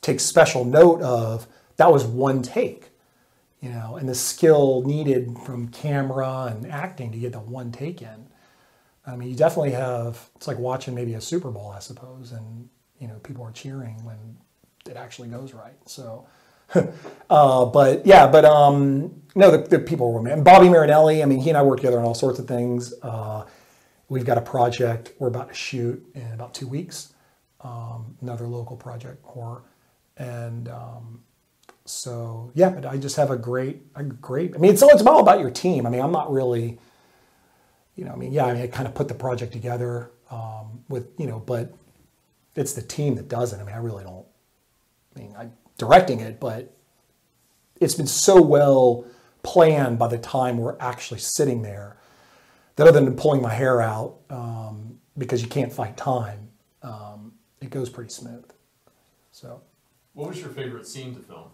take 0.00 0.20
special 0.20 0.64
note 0.64 1.00
of 1.02 1.46
that 1.76 1.92
was 1.92 2.04
one 2.04 2.42
take 2.42 2.90
you 3.60 3.70
know, 3.70 3.96
and 3.96 4.08
the 4.08 4.14
skill 4.14 4.82
needed 4.82 5.36
from 5.44 5.68
camera 5.68 6.48
and 6.50 6.70
acting 6.70 7.10
to 7.12 7.18
get 7.18 7.32
the 7.32 7.40
one 7.40 7.72
take 7.72 8.02
in. 8.02 8.28
I 9.06 9.16
mean, 9.16 9.30
you 9.30 9.36
definitely 9.36 9.72
have. 9.72 10.30
It's 10.36 10.46
like 10.46 10.58
watching 10.58 10.94
maybe 10.94 11.14
a 11.14 11.20
Super 11.20 11.50
Bowl, 11.50 11.72
I 11.74 11.78
suppose, 11.78 12.32
and 12.32 12.68
you 13.00 13.08
know, 13.08 13.14
people 13.22 13.44
are 13.44 13.52
cheering 13.52 14.04
when 14.04 14.36
it 14.88 14.96
actually 14.96 15.28
goes 15.28 15.54
right. 15.54 15.76
So, 15.86 16.26
uh, 17.30 17.64
but 17.66 18.06
yeah, 18.06 18.26
but 18.26 18.44
um, 18.44 19.22
no, 19.34 19.50
the, 19.50 19.58
the 19.58 19.78
people 19.78 20.12
were 20.12 20.28
and 20.28 20.44
Bobby 20.44 20.68
Marinelli. 20.68 21.22
I 21.22 21.26
mean, 21.26 21.40
he 21.40 21.50
and 21.50 21.58
I 21.58 21.62
work 21.62 21.78
together 21.78 21.98
on 21.98 22.04
all 22.04 22.14
sorts 22.14 22.38
of 22.38 22.48
things. 22.48 22.94
Uh, 23.02 23.44
we've 24.08 24.24
got 24.24 24.38
a 24.38 24.42
project 24.42 25.12
we're 25.18 25.28
about 25.28 25.48
to 25.48 25.54
shoot 25.54 26.04
in 26.14 26.32
about 26.32 26.54
two 26.54 26.66
weeks. 26.66 27.12
Um, 27.60 28.16
another 28.20 28.46
local 28.46 28.76
project, 28.76 29.24
horror, 29.24 29.62
and 30.16 30.68
um, 30.68 31.22
so 31.84 32.50
yeah, 32.54 32.70
but 32.70 32.84
I 32.84 32.96
just 32.96 33.16
have 33.16 33.30
a 33.30 33.36
great, 33.36 33.82
a 33.94 34.02
great. 34.02 34.54
I 34.54 34.58
mean, 34.58 34.72
it's 34.72 34.82
it's 34.82 35.02
all 35.02 35.20
about 35.20 35.40
your 35.40 35.50
team. 35.50 35.86
I 35.86 35.90
mean, 35.90 36.00
I'm 36.00 36.12
not 36.12 36.30
really, 36.32 36.78
you 37.94 38.04
know, 38.04 38.12
I 38.12 38.16
mean, 38.16 38.32
yeah, 38.32 38.44
I 38.44 38.52
mean, 38.52 38.62
I 38.62 38.66
kind 38.66 38.86
of 38.86 38.94
put 38.94 39.08
the 39.08 39.14
project 39.14 39.52
together 39.52 40.10
um, 40.30 40.84
with, 40.88 41.08
you 41.18 41.26
know, 41.26 41.38
but 41.38 41.72
it's 42.54 42.72
the 42.72 42.82
team 42.82 43.14
that 43.16 43.28
does 43.28 43.52
it. 43.52 43.60
I 43.60 43.64
mean, 43.64 43.74
I 43.74 43.78
really 43.78 44.04
don't. 44.04 44.26
I 45.16 45.18
mean, 45.18 45.34
I'm 45.38 45.52
directing 45.78 46.20
it, 46.20 46.38
but 46.38 46.76
it's 47.80 47.94
been 47.94 48.06
so 48.06 48.40
well 48.40 49.04
planned 49.42 49.98
by 49.98 50.08
the 50.08 50.18
time 50.18 50.58
we're 50.58 50.76
actually 50.78 51.20
sitting 51.20 51.62
there 51.62 51.96
that 52.76 52.86
other 52.86 53.00
than 53.00 53.16
pulling 53.16 53.40
my 53.40 53.54
hair 53.54 53.80
out 53.80 54.16
um, 54.28 54.98
because 55.16 55.42
you 55.42 55.48
can't 55.48 55.72
fight 55.72 55.96
time, 55.96 56.48
um, 56.82 57.32
it 57.60 57.70
goes 57.70 57.88
pretty 57.88 58.10
smooth. 58.10 58.44
So. 59.32 59.62
What 60.14 60.28
was 60.28 60.40
your 60.40 60.48
favorite 60.50 60.86
scene 60.86 61.14
to 61.14 61.20
film? 61.20 61.50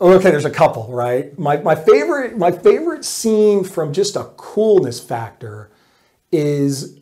Okay, 0.00 0.30
there's 0.30 0.46
a 0.46 0.50
couple, 0.50 0.88
right? 0.90 1.38
My, 1.38 1.58
my 1.58 1.74
favorite 1.74 2.38
my 2.38 2.50
favorite 2.50 3.04
scene 3.04 3.64
from 3.64 3.92
just 3.92 4.16
a 4.16 4.24
coolness 4.38 4.98
factor 4.98 5.70
is 6.32 6.98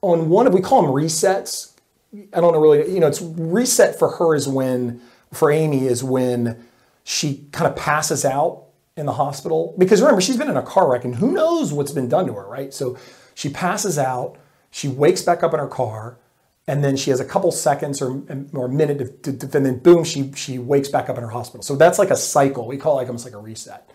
on 0.00 0.30
one 0.30 0.46
of 0.46 0.54
we 0.54 0.62
call 0.62 0.80
them 0.82 0.90
resets. 0.92 1.74
I 2.14 2.40
don't 2.40 2.52
know 2.52 2.60
really, 2.60 2.92
you 2.92 3.00
know, 3.00 3.06
it's 3.06 3.20
reset 3.20 3.98
for 3.98 4.10
her 4.12 4.34
is 4.34 4.48
when 4.48 5.00
for 5.32 5.50
Amy 5.50 5.86
is 5.86 6.02
when 6.02 6.66
she 7.04 7.46
kind 7.52 7.70
of 7.70 7.76
passes 7.76 8.24
out 8.24 8.64
in 8.96 9.06
the 9.06 9.12
hospital. 9.12 9.74
Because 9.78 10.00
remember 10.00 10.20
she's 10.20 10.36
been 10.36 10.48
in 10.48 10.56
a 10.56 10.62
car 10.62 10.90
wreck 10.90 11.04
and 11.04 11.16
who 11.16 11.32
knows 11.32 11.72
what's 11.72 11.92
been 11.92 12.08
done 12.08 12.26
to 12.26 12.32
her, 12.34 12.46
right? 12.46 12.72
So 12.72 12.96
she 13.34 13.48
passes 13.48 13.98
out, 13.98 14.36
she 14.70 14.88
wakes 14.88 15.22
back 15.22 15.42
up 15.42 15.52
in 15.52 15.60
her 15.60 15.68
car, 15.68 16.18
and 16.66 16.84
then 16.84 16.96
she 16.96 17.10
has 17.10 17.20
a 17.20 17.24
couple 17.24 17.50
seconds 17.50 18.02
or, 18.02 18.22
or 18.52 18.66
a 18.66 18.68
minute 18.68 19.22
to, 19.22 19.32
to, 19.32 19.56
and 19.56 19.64
then 19.64 19.78
boom 19.78 20.04
she 20.04 20.32
she 20.32 20.58
wakes 20.58 20.88
back 20.88 21.08
up 21.08 21.16
in 21.16 21.22
her 21.22 21.30
hospital. 21.30 21.62
So 21.62 21.76
that's 21.76 21.98
like 21.98 22.10
a 22.10 22.16
cycle. 22.16 22.66
We 22.66 22.76
call 22.76 22.94
it 22.94 22.96
like 22.96 23.06
almost 23.08 23.24
like 23.24 23.34
a 23.34 23.38
reset. 23.38 23.90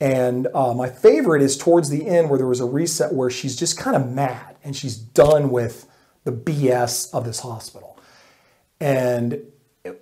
And 0.00 0.46
uh, 0.54 0.74
my 0.74 0.88
favorite 0.88 1.42
is 1.42 1.56
towards 1.56 1.90
the 1.90 2.06
end 2.06 2.30
where 2.30 2.38
there 2.38 2.46
was 2.46 2.60
a 2.60 2.64
reset 2.64 3.12
where 3.12 3.30
she's 3.30 3.56
just 3.56 3.76
kind 3.76 3.96
of 3.96 4.10
mad 4.10 4.56
and 4.62 4.76
she's 4.76 4.96
done 4.96 5.50
with 5.50 5.86
the 6.24 6.32
bs 6.32 7.12
of 7.12 7.24
this 7.24 7.40
hospital. 7.40 7.98
And 8.80 9.42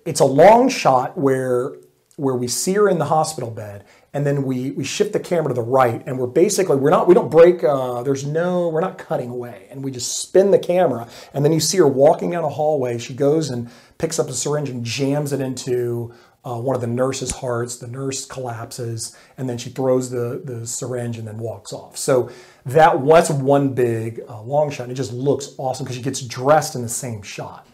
it's 0.04 0.20
a 0.20 0.24
long 0.24 0.68
shot 0.68 1.16
where 1.16 1.76
where 2.16 2.34
we 2.34 2.48
see 2.48 2.72
her 2.72 2.88
in 2.88 2.98
the 2.98 3.04
hospital 3.04 3.50
bed 3.50 3.84
and 4.14 4.26
then 4.26 4.44
we 4.44 4.70
we 4.70 4.82
shift 4.82 5.12
the 5.12 5.20
camera 5.20 5.48
to 5.48 5.54
the 5.54 5.60
right 5.60 6.02
and 6.06 6.18
we're 6.18 6.26
basically 6.26 6.76
we're 6.76 6.88
not 6.88 7.06
we 7.06 7.12
don't 7.12 7.30
break 7.30 7.62
uh, 7.62 8.02
there's 8.02 8.24
no 8.24 8.68
we're 8.68 8.80
not 8.80 8.96
cutting 8.96 9.28
away. 9.28 9.66
And 9.70 9.84
we 9.84 9.90
just 9.90 10.18
spin 10.18 10.50
the 10.50 10.58
camera 10.58 11.08
and 11.34 11.44
then 11.44 11.52
you 11.52 11.60
see 11.60 11.78
her 11.78 11.86
walking 11.86 12.30
down 12.30 12.42
a 12.42 12.48
hallway. 12.48 12.98
She 12.98 13.14
goes 13.14 13.50
and 13.50 13.70
picks 13.98 14.18
up 14.18 14.28
a 14.28 14.32
syringe 14.32 14.70
and 14.70 14.84
jams 14.84 15.32
it 15.32 15.40
into 15.40 16.14
uh, 16.46 16.58
one 16.58 16.76
of 16.76 16.80
the 16.80 16.86
nurse's 16.86 17.30
hearts 17.30 17.76
the 17.76 17.88
nurse 17.88 18.24
collapses 18.24 19.16
and 19.36 19.48
then 19.48 19.58
she 19.58 19.70
throws 19.70 20.10
the 20.10 20.40
the 20.44 20.66
syringe 20.66 21.18
and 21.18 21.26
then 21.26 21.38
walks 21.38 21.72
off. 21.72 21.96
So 21.96 22.30
that 22.64 23.00
was 23.00 23.30
one 23.30 23.74
big 23.74 24.22
uh, 24.28 24.42
long 24.42 24.70
shot. 24.70 24.84
And 24.84 24.92
it 24.92 24.96
just 24.96 25.12
looks 25.12 25.54
awesome 25.58 25.84
because 25.84 25.96
she 25.96 26.02
gets 26.02 26.20
dressed 26.20 26.74
in 26.74 26.82
the 26.82 26.88
same 26.88 27.22
shot. 27.22 27.66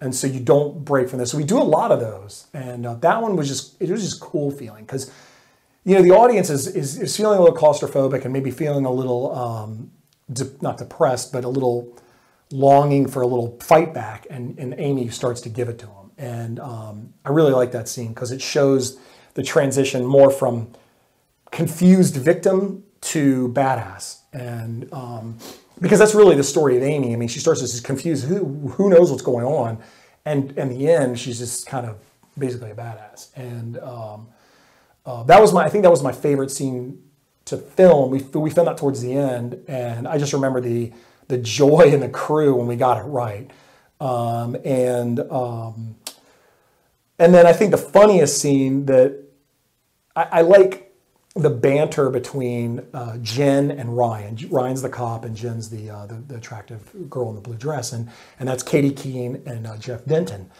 And 0.00 0.14
so 0.14 0.26
you 0.26 0.40
don't 0.40 0.84
break 0.84 1.08
from 1.08 1.18
this. 1.18 1.30
So 1.30 1.38
we 1.38 1.44
do 1.44 1.58
a 1.58 1.62
lot 1.62 1.92
of 1.92 2.00
those. 2.00 2.46
And 2.54 2.86
uh, 2.86 2.94
that 2.94 3.20
one 3.20 3.36
was 3.36 3.48
just 3.48 3.80
it 3.80 3.90
was 3.90 4.02
just 4.02 4.20
cool 4.20 4.50
feeling 4.50 4.84
because 4.84 5.12
you 5.84 5.96
know, 5.96 6.02
the 6.02 6.12
audience 6.12 6.48
is, 6.48 6.68
is, 6.68 6.98
is 6.98 7.16
feeling 7.16 7.38
a 7.38 7.42
little 7.42 7.56
claustrophobic 7.56 8.24
and 8.24 8.32
maybe 8.32 8.50
feeling 8.50 8.84
a 8.84 8.92
little, 8.92 9.34
um, 9.36 9.90
de- 10.32 10.50
not 10.60 10.78
depressed, 10.78 11.32
but 11.32 11.44
a 11.44 11.48
little 11.48 11.98
longing 12.52 13.08
for 13.08 13.22
a 13.22 13.26
little 13.26 13.58
fight 13.60 13.92
back. 13.92 14.26
And, 14.30 14.58
and 14.58 14.74
Amy 14.78 15.08
starts 15.08 15.40
to 15.42 15.48
give 15.48 15.68
it 15.68 15.78
to 15.80 15.86
him. 15.86 16.01
And 16.18 16.60
um, 16.60 17.14
I 17.24 17.30
really 17.30 17.52
like 17.52 17.72
that 17.72 17.88
scene 17.88 18.08
because 18.08 18.32
it 18.32 18.40
shows 18.40 18.98
the 19.34 19.42
transition 19.42 20.04
more 20.04 20.30
from 20.30 20.72
confused 21.50 22.16
victim 22.16 22.84
to 23.00 23.48
badass. 23.48 24.20
And 24.32 24.92
um, 24.92 25.38
because 25.80 25.98
that's 25.98 26.14
really 26.14 26.36
the 26.36 26.44
story 26.44 26.76
of 26.76 26.82
Amy. 26.82 27.12
I 27.12 27.16
mean, 27.16 27.28
she 27.28 27.40
starts 27.40 27.62
as 27.62 27.80
confused, 27.80 28.26
who, 28.26 28.68
who 28.68 28.88
knows 28.88 29.10
what's 29.10 29.22
going 29.22 29.44
on? 29.44 29.78
And 30.24 30.52
in 30.56 30.68
the 30.68 30.88
end, 30.88 31.18
she's 31.18 31.38
just 31.38 31.66
kind 31.66 31.86
of 31.86 31.98
basically 32.38 32.70
a 32.70 32.74
badass. 32.74 33.36
And, 33.36 33.78
um, 33.78 34.28
uh, 35.04 35.24
that 35.24 35.40
was 35.40 35.52
my, 35.52 35.64
I 35.64 35.68
think 35.68 35.82
that 35.82 35.90
was 35.90 36.02
my 36.02 36.12
favorite 36.12 36.50
scene 36.50 37.02
to 37.46 37.56
film. 37.56 38.10
We, 38.10 38.20
we 38.22 38.50
filmed 38.50 38.68
that 38.68 38.76
towards 38.76 39.02
the 39.02 39.14
end, 39.14 39.62
and 39.66 40.06
I 40.06 40.18
just 40.18 40.32
remember 40.32 40.60
the 40.60 40.92
the 41.28 41.38
joy 41.38 41.82
in 41.82 42.00
the 42.00 42.08
crew 42.08 42.54
when 42.54 42.66
we 42.66 42.76
got 42.76 42.98
it 42.98 43.04
right. 43.04 43.50
Um, 44.00 44.56
and 44.64 45.20
um, 45.30 45.94
and 47.18 47.34
then 47.34 47.46
I 47.46 47.52
think 47.52 47.70
the 47.70 47.78
funniest 47.78 48.40
scene 48.40 48.86
that 48.86 49.22
I, 50.16 50.22
I 50.22 50.40
like 50.42 50.94
the 51.34 51.50
banter 51.50 52.10
between 52.10 52.86
uh, 52.92 53.16
Jen 53.18 53.70
and 53.70 53.96
Ryan. 53.96 54.38
Ryan's 54.50 54.82
the 54.82 54.90
cop, 54.90 55.24
and 55.24 55.34
Jen's 55.34 55.70
the, 55.70 55.88
uh, 55.88 56.06
the, 56.06 56.14
the 56.14 56.36
attractive 56.36 56.90
girl 57.08 57.30
in 57.30 57.34
the 57.34 57.40
blue 57.40 57.56
dress, 57.56 57.92
and 57.92 58.10
and 58.38 58.48
that's 58.48 58.62
Katie 58.62 58.92
Keene 58.92 59.42
and 59.46 59.66
uh, 59.66 59.76
Jeff 59.78 60.04
Denton. 60.04 60.50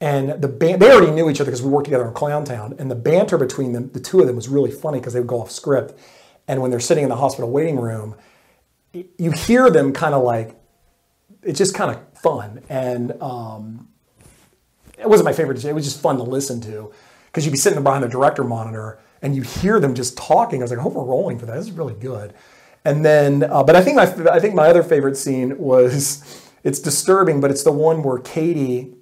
And 0.00 0.40
the 0.40 0.48
band, 0.48 0.80
they 0.80 0.92
already 0.92 1.10
knew 1.10 1.28
each 1.28 1.40
other 1.40 1.50
because 1.50 1.62
we 1.62 1.70
worked 1.70 1.86
together 1.86 2.06
in 2.06 2.14
Clowntown. 2.14 2.78
And 2.78 2.90
the 2.90 2.94
banter 2.94 3.36
between 3.36 3.72
them, 3.72 3.90
the 3.92 4.00
two 4.00 4.20
of 4.20 4.26
them, 4.26 4.36
was 4.36 4.48
really 4.48 4.70
funny 4.70 5.00
because 5.00 5.12
they 5.12 5.20
would 5.20 5.28
go 5.28 5.40
off 5.40 5.50
script. 5.50 5.98
And 6.46 6.62
when 6.62 6.70
they're 6.70 6.80
sitting 6.80 7.02
in 7.02 7.10
the 7.10 7.16
hospital 7.16 7.50
waiting 7.50 7.80
room, 7.80 8.14
you 8.92 9.32
hear 9.32 9.70
them 9.70 9.92
kind 9.92 10.14
of 10.14 10.22
like, 10.22 10.54
it's 11.42 11.58
just 11.58 11.74
kind 11.74 11.90
of 11.90 12.18
fun. 12.20 12.62
And 12.68 13.20
um, 13.20 13.88
it 14.98 15.08
wasn't 15.08 15.26
my 15.26 15.32
favorite. 15.32 15.64
It 15.64 15.74
was 15.74 15.84
just 15.84 16.00
fun 16.00 16.16
to 16.16 16.22
listen 16.22 16.60
to 16.62 16.92
because 17.26 17.44
you'd 17.44 17.52
be 17.52 17.58
sitting 17.58 17.82
behind 17.82 18.04
the 18.04 18.08
director 18.08 18.44
monitor 18.44 18.98
and 19.22 19.34
you 19.34 19.42
hear 19.42 19.80
them 19.80 19.94
just 19.94 20.16
talking. 20.16 20.60
I 20.60 20.64
was 20.64 20.70
like, 20.70 20.80
I 20.80 20.82
hope 20.82 20.94
we're 20.94 21.04
rolling 21.04 21.38
for 21.38 21.46
that. 21.46 21.56
This 21.56 21.66
is 21.66 21.72
really 21.72 21.94
good. 21.94 22.34
And 22.84 23.04
then, 23.04 23.44
uh, 23.44 23.62
but 23.64 23.76
I 23.76 23.82
think 23.82 23.96
my, 23.96 24.32
I 24.32 24.38
think 24.40 24.54
my 24.54 24.68
other 24.68 24.82
favorite 24.82 25.16
scene 25.16 25.58
was, 25.58 26.50
it's 26.64 26.78
disturbing, 26.78 27.40
but 27.40 27.50
it's 27.50 27.62
the 27.62 27.72
one 27.72 28.02
where 28.02 28.18
Katie 28.18 28.94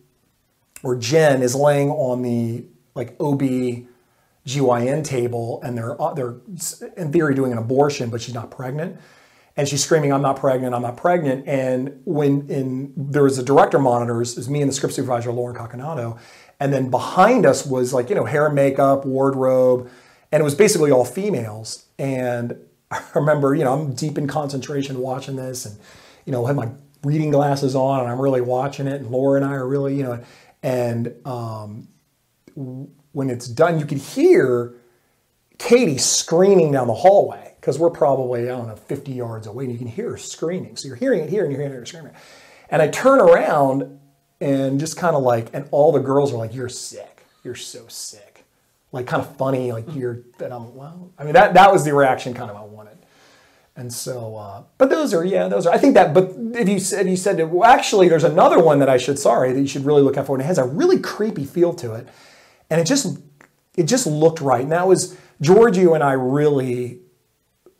or 0.82 0.96
Jen 0.96 1.42
is 1.42 1.54
laying 1.54 1.90
on 1.90 2.22
the 2.22 2.64
like 2.94 3.16
OB 3.20 3.42
GYN 4.46 5.04
table 5.04 5.60
and 5.62 5.76
they're 5.76 6.00
uh, 6.00 6.14
they're 6.14 6.36
in 6.96 7.12
theory 7.12 7.34
doing 7.34 7.52
an 7.52 7.58
abortion, 7.58 8.10
but 8.10 8.22
she's 8.22 8.34
not 8.34 8.50
pregnant. 8.50 8.98
And 9.56 9.66
she's 9.66 9.82
screaming, 9.82 10.12
"I'm 10.12 10.22
not 10.22 10.36
pregnant! 10.36 10.74
I'm 10.74 10.82
not 10.82 10.96
pregnant!" 10.96 11.48
And 11.48 12.00
when 12.04 12.48
in 12.48 12.92
there 12.96 13.22
was 13.22 13.38
a 13.38 13.42
director 13.42 13.78
monitors, 13.78 14.36
is 14.36 14.50
me 14.50 14.60
and 14.60 14.68
the 14.68 14.74
script 14.74 14.94
supervisor 14.94 15.32
Lauren 15.32 15.56
Caconato, 15.56 16.18
and 16.60 16.72
then 16.72 16.90
behind 16.90 17.46
us 17.46 17.64
was 17.64 17.92
like 17.92 18.10
you 18.10 18.14
know 18.16 18.24
hair 18.24 18.46
and 18.46 18.54
makeup, 18.54 19.06
wardrobe, 19.06 19.90
and 20.30 20.40
it 20.40 20.44
was 20.44 20.54
basically 20.54 20.90
all 20.90 21.04
females. 21.04 21.86
And 21.98 22.56
I 22.90 23.02
remember, 23.14 23.54
you 23.54 23.64
know, 23.64 23.72
I'm 23.72 23.94
deep 23.94 24.18
in 24.18 24.26
concentration 24.26 24.98
watching 24.98 25.36
this, 25.36 25.64
and 25.64 25.78
you 26.26 26.32
know, 26.32 26.44
have 26.46 26.56
my 26.56 26.68
reading 27.02 27.30
glasses 27.30 27.74
on, 27.74 28.00
and 28.00 28.10
I'm 28.10 28.20
really 28.20 28.40
watching 28.42 28.86
it. 28.86 29.00
And 29.00 29.10
Laura 29.10 29.40
and 29.40 29.44
I 29.44 29.54
are 29.54 29.66
really, 29.66 29.96
you 29.96 30.02
know, 30.02 30.22
and 30.62 31.14
um, 31.24 31.88
when 32.54 33.30
it's 33.30 33.48
done, 33.48 33.78
you 33.78 33.86
could 33.86 33.98
hear 33.98 34.74
Katie 35.58 35.98
screaming 35.98 36.72
down 36.72 36.88
the 36.88 36.94
hallway 36.94 37.55
because 37.66 37.80
we're 37.80 37.90
probably, 37.90 38.42
I 38.42 38.56
don't 38.56 38.68
know, 38.68 38.76
50 38.76 39.10
yards 39.10 39.48
away 39.48 39.64
and 39.64 39.72
you 39.72 39.78
can 39.78 39.88
hear 39.88 40.10
her 40.10 40.16
screaming. 40.16 40.76
So 40.76 40.86
you're 40.86 40.96
hearing 40.96 41.24
it 41.24 41.28
here 41.28 41.42
and 41.42 41.50
you're 41.50 41.60
hearing 41.60 41.76
her 41.76 41.84
screaming. 41.84 42.12
And 42.70 42.80
I 42.80 42.86
turn 42.86 43.18
around 43.18 43.98
and 44.40 44.78
just 44.78 44.96
kind 44.96 45.16
of 45.16 45.24
like, 45.24 45.48
and 45.52 45.66
all 45.72 45.90
the 45.90 45.98
girls 45.98 46.32
are 46.32 46.36
like, 46.36 46.54
"You're 46.54 46.68
sick. 46.68 47.26
You're 47.42 47.56
so 47.56 47.88
sick." 47.88 48.44
Like 48.92 49.08
kind 49.08 49.20
of 49.20 49.34
funny, 49.36 49.72
like 49.72 49.96
you're. 49.96 50.20
And 50.38 50.54
I'm 50.54 50.76
well. 50.76 51.10
I 51.18 51.24
mean, 51.24 51.32
that 51.32 51.54
that 51.54 51.72
was 51.72 51.84
the 51.84 51.92
reaction 51.92 52.34
kind 52.34 52.52
of 52.52 52.56
I 52.56 52.62
wanted. 52.62 52.98
And 53.74 53.92
so, 53.92 54.36
uh, 54.36 54.62
but 54.78 54.88
those 54.88 55.12
are 55.12 55.24
yeah, 55.24 55.48
those 55.48 55.66
are. 55.66 55.74
I 55.74 55.78
think 55.78 55.94
that. 55.94 56.14
But 56.14 56.34
if 56.36 56.68
you 56.68 56.78
said 56.78 57.08
you 57.08 57.16
said 57.16 57.50
well, 57.50 57.68
actually, 57.68 58.08
there's 58.08 58.24
another 58.24 58.60
one 58.60 58.78
that 58.78 58.88
I 58.88 58.96
should 58.96 59.18
sorry 59.18 59.52
that 59.52 59.60
you 59.60 59.66
should 59.66 59.84
really 59.84 60.02
look 60.02 60.16
out 60.16 60.26
for, 60.26 60.36
and 60.36 60.42
it 60.42 60.46
has 60.46 60.58
a 60.58 60.64
really 60.64 61.00
creepy 61.00 61.44
feel 61.44 61.74
to 61.74 61.94
it, 61.94 62.06
and 62.70 62.80
it 62.80 62.84
just 62.84 63.18
it 63.76 63.84
just 63.84 64.06
looked 64.06 64.40
right. 64.40 64.62
And 64.62 64.70
that 64.70 64.86
was 64.86 65.16
George, 65.40 65.76
you 65.76 65.94
and 65.94 66.04
I 66.04 66.12
really 66.12 67.00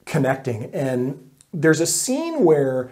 connecting. 0.07 0.75
And 0.75 1.31
there's 1.53 1.81
a 1.81 1.87
scene 1.87 2.45
where, 2.45 2.91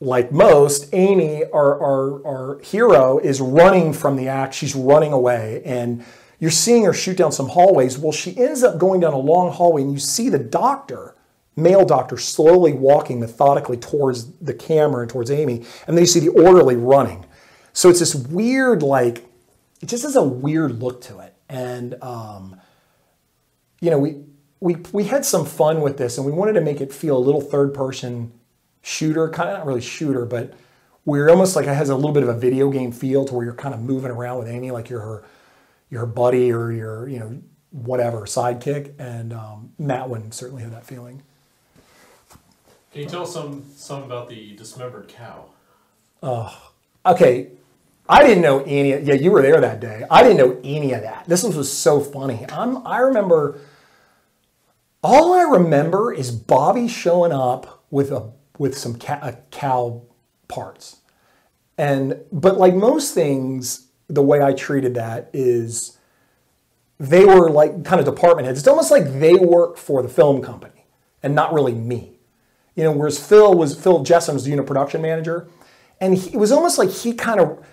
like 0.00 0.32
most, 0.32 0.88
Amy, 0.92 1.44
our, 1.44 1.80
our, 1.80 2.26
our 2.26 2.58
hero, 2.60 3.18
is 3.18 3.40
running 3.40 3.92
from 3.92 4.16
the 4.16 4.28
act. 4.28 4.54
She's 4.54 4.74
running 4.74 5.12
away. 5.12 5.62
And 5.64 6.04
you're 6.38 6.50
seeing 6.50 6.84
her 6.84 6.94
shoot 6.94 7.18
down 7.18 7.32
some 7.32 7.48
hallways. 7.48 7.98
Well, 7.98 8.12
she 8.12 8.36
ends 8.38 8.62
up 8.62 8.78
going 8.78 9.00
down 9.00 9.12
a 9.12 9.18
long 9.18 9.52
hallway, 9.52 9.82
and 9.82 9.92
you 9.92 9.98
see 9.98 10.30
the 10.30 10.38
doctor, 10.38 11.14
male 11.54 11.84
doctor, 11.84 12.16
slowly 12.16 12.72
walking 12.72 13.20
methodically 13.20 13.76
towards 13.76 14.32
the 14.38 14.54
camera 14.54 15.02
and 15.02 15.10
towards 15.10 15.30
Amy. 15.30 15.66
And 15.86 15.96
then 15.96 16.02
you 16.02 16.06
see 16.06 16.20
the 16.20 16.30
orderly 16.30 16.76
running. 16.76 17.26
So 17.74 17.90
it's 17.90 18.00
this 18.00 18.14
weird, 18.14 18.82
like, 18.82 19.26
it 19.82 19.86
just 19.86 20.02
has 20.04 20.16
a 20.16 20.24
weird 20.24 20.80
look 20.80 21.02
to 21.02 21.20
it. 21.20 21.34
And, 21.48 22.02
um, 22.02 22.58
you 23.82 23.90
know, 23.90 23.98
we, 23.98 24.24
we, 24.60 24.76
we 24.92 25.04
had 25.04 25.24
some 25.24 25.46
fun 25.46 25.80
with 25.80 25.96
this 25.96 26.18
and 26.18 26.26
we 26.26 26.32
wanted 26.32 26.52
to 26.52 26.60
make 26.60 26.80
it 26.80 26.92
feel 26.92 27.16
a 27.16 27.18
little 27.18 27.40
third 27.40 27.72
person 27.72 28.32
shooter, 28.82 29.28
kind 29.28 29.48
of 29.48 29.58
not 29.58 29.66
really 29.66 29.80
shooter, 29.80 30.24
but 30.26 30.54
we're 31.04 31.30
almost 31.30 31.56
like 31.56 31.66
it 31.66 31.74
has 31.74 31.88
a 31.88 31.96
little 31.96 32.12
bit 32.12 32.22
of 32.22 32.28
a 32.28 32.34
video 32.34 32.70
game 32.70 32.92
feel 32.92 33.24
to 33.24 33.34
where 33.34 33.44
you're 33.44 33.54
kind 33.54 33.74
of 33.74 33.80
moving 33.80 34.10
around 34.10 34.38
with 34.38 34.48
Amy 34.48 34.70
like 34.70 34.90
you're 34.90 35.00
her, 35.00 35.24
your 35.90 36.06
buddy 36.06 36.52
or 36.52 36.70
your, 36.70 37.08
you 37.08 37.18
know, 37.18 37.42
whatever 37.70 38.22
sidekick. 38.22 38.92
And 38.98 39.32
um, 39.32 39.72
Matt 39.78 40.08
one 40.08 40.30
certainly 40.30 40.62
had 40.62 40.72
that 40.72 40.86
feeling. 40.86 41.22
Can 42.92 43.02
you 43.02 43.08
tell 43.08 43.22
us 43.22 43.32
some 43.32 43.64
some 43.76 44.02
about 44.02 44.28
the 44.28 44.56
dismembered 44.56 45.08
cow? 45.08 45.44
Oh, 46.22 46.72
okay, 47.06 47.48
I 48.08 48.22
didn't 48.22 48.42
know 48.42 48.60
any. 48.64 48.90
Yeah, 48.90 49.14
you 49.14 49.30
were 49.30 49.42
there 49.42 49.60
that 49.60 49.78
day. 49.78 50.04
I 50.10 50.24
didn't 50.24 50.38
know 50.38 50.60
any 50.64 50.92
of 50.92 51.02
that. 51.02 51.24
This 51.28 51.44
was, 51.44 51.54
was 51.54 51.72
so 51.72 52.00
funny. 52.00 52.44
I'm, 52.50 52.84
I 52.86 52.98
remember. 52.98 53.60
All 55.02 55.32
I 55.32 55.42
remember 55.42 56.12
is 56.12 56.30
Bobby 56.30 56.86
showing 56.88 57.32
up 57.32 57.84
with 57.90 58.10
a 58.10 58.30
with 58.58 58.76
some 58.76 58.98
ca- 58.98 59.36
cow 59.50 60.02
parts, 60.48 60.98
and 61.78 62.20
but 62.30 62.58
like 62.58 62.74
most 62.74 63.14
things, 63.14 63.88
the 64.08 64.22
way 64.22 64.42
I 64.42 64.52
treated 64.52 64.94
that 64.94 65.30
is 65.32 65.96
they 66.98 67.24
were 67.24 67.48
like 67.50 67.84
kind 67.84 67.98
of 67.98 68.04
department 68.04 68.46
heads. 68.46 68.58
It's 68.58 68.68
almost 68.68 68.90
like 68.90 69.04
they 69.20 69.34
work 69.34 69.78
for 69.78 70.02
the 70.02 70.08
film 70.08 70.42
company 70.42 70.84
and 71.22 71.34
not 71.34 71.54
really 71.54 71.74
me. 71.74 72.18
You 72.76 72.84
know, 72.84 72.92
whereas 72.92 73.18
Phil 73.18 73.54
was 73.54 73.74
Phil 73.80 74.04
Jessen 74.04 74.34
was 74.34 74.44
the 74.44 74.50
unit 74.50 74.66
production 74.66 75.00
manager, 75.00 75.48
and 75.98 76.14
he, 76.16 76.34
it 76.34 76.36
was 76.36 76.52
almost 76.52 76.76
like 76.76 76.90
he 76.90 77.14
kind 77.14 77.40
of 77.40 77.64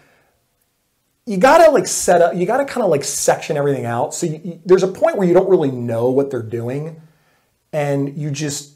you 1.26 1.36
gotta 1.36 1.70
like 1.72 1.88
set 1.88 2.22
up, 2.22 2.36
you 2.36 2.46
gotta 2.46 2.64
kind 2.64 2.86
of 2.86 2.90
like 2.90 3.04
section 3.04 3.58
everything 3.58 3.86
out. 3.86 4.14
So 4.14 4.28
you, 4.28 4.40
you- 4.46 4.62
there's 4.66 4.84
a 4.84 4.88
point 4.88 5.18
where 5.18 5.28
you 5.28 5.34
don't 5.34 5.50
really 5.50 5.72
know 5.72 6.10
what 6.10 6.32
they're 6.32 6.42
doing, 6.42 7.02
and 7.74 8.18
you 8.18 8.32
just 8.32 8.76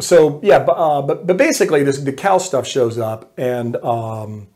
so 0.00 0.40
yeah. 0.42 0.58
But 0.58 0.72
uh, 0.72 1.02
but, 1.02 1.26
but 1.26 1.36
basically, 1.36 1.82
this 1.82 1.98
the 1.98 2.12
cow 2.12 2.38
stuff 2.38 2.66
shows 2.66 2.98
up, 2.98 3.32
and 3.38 3.76
um, 3.76 4.48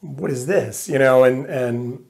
what 0.00 0.30
is 0.30 0.46
this? 0.46 0.88
You 0.88 0.98
know, 0.98 1.24
and 1.24 1.46
and 1.46 2.04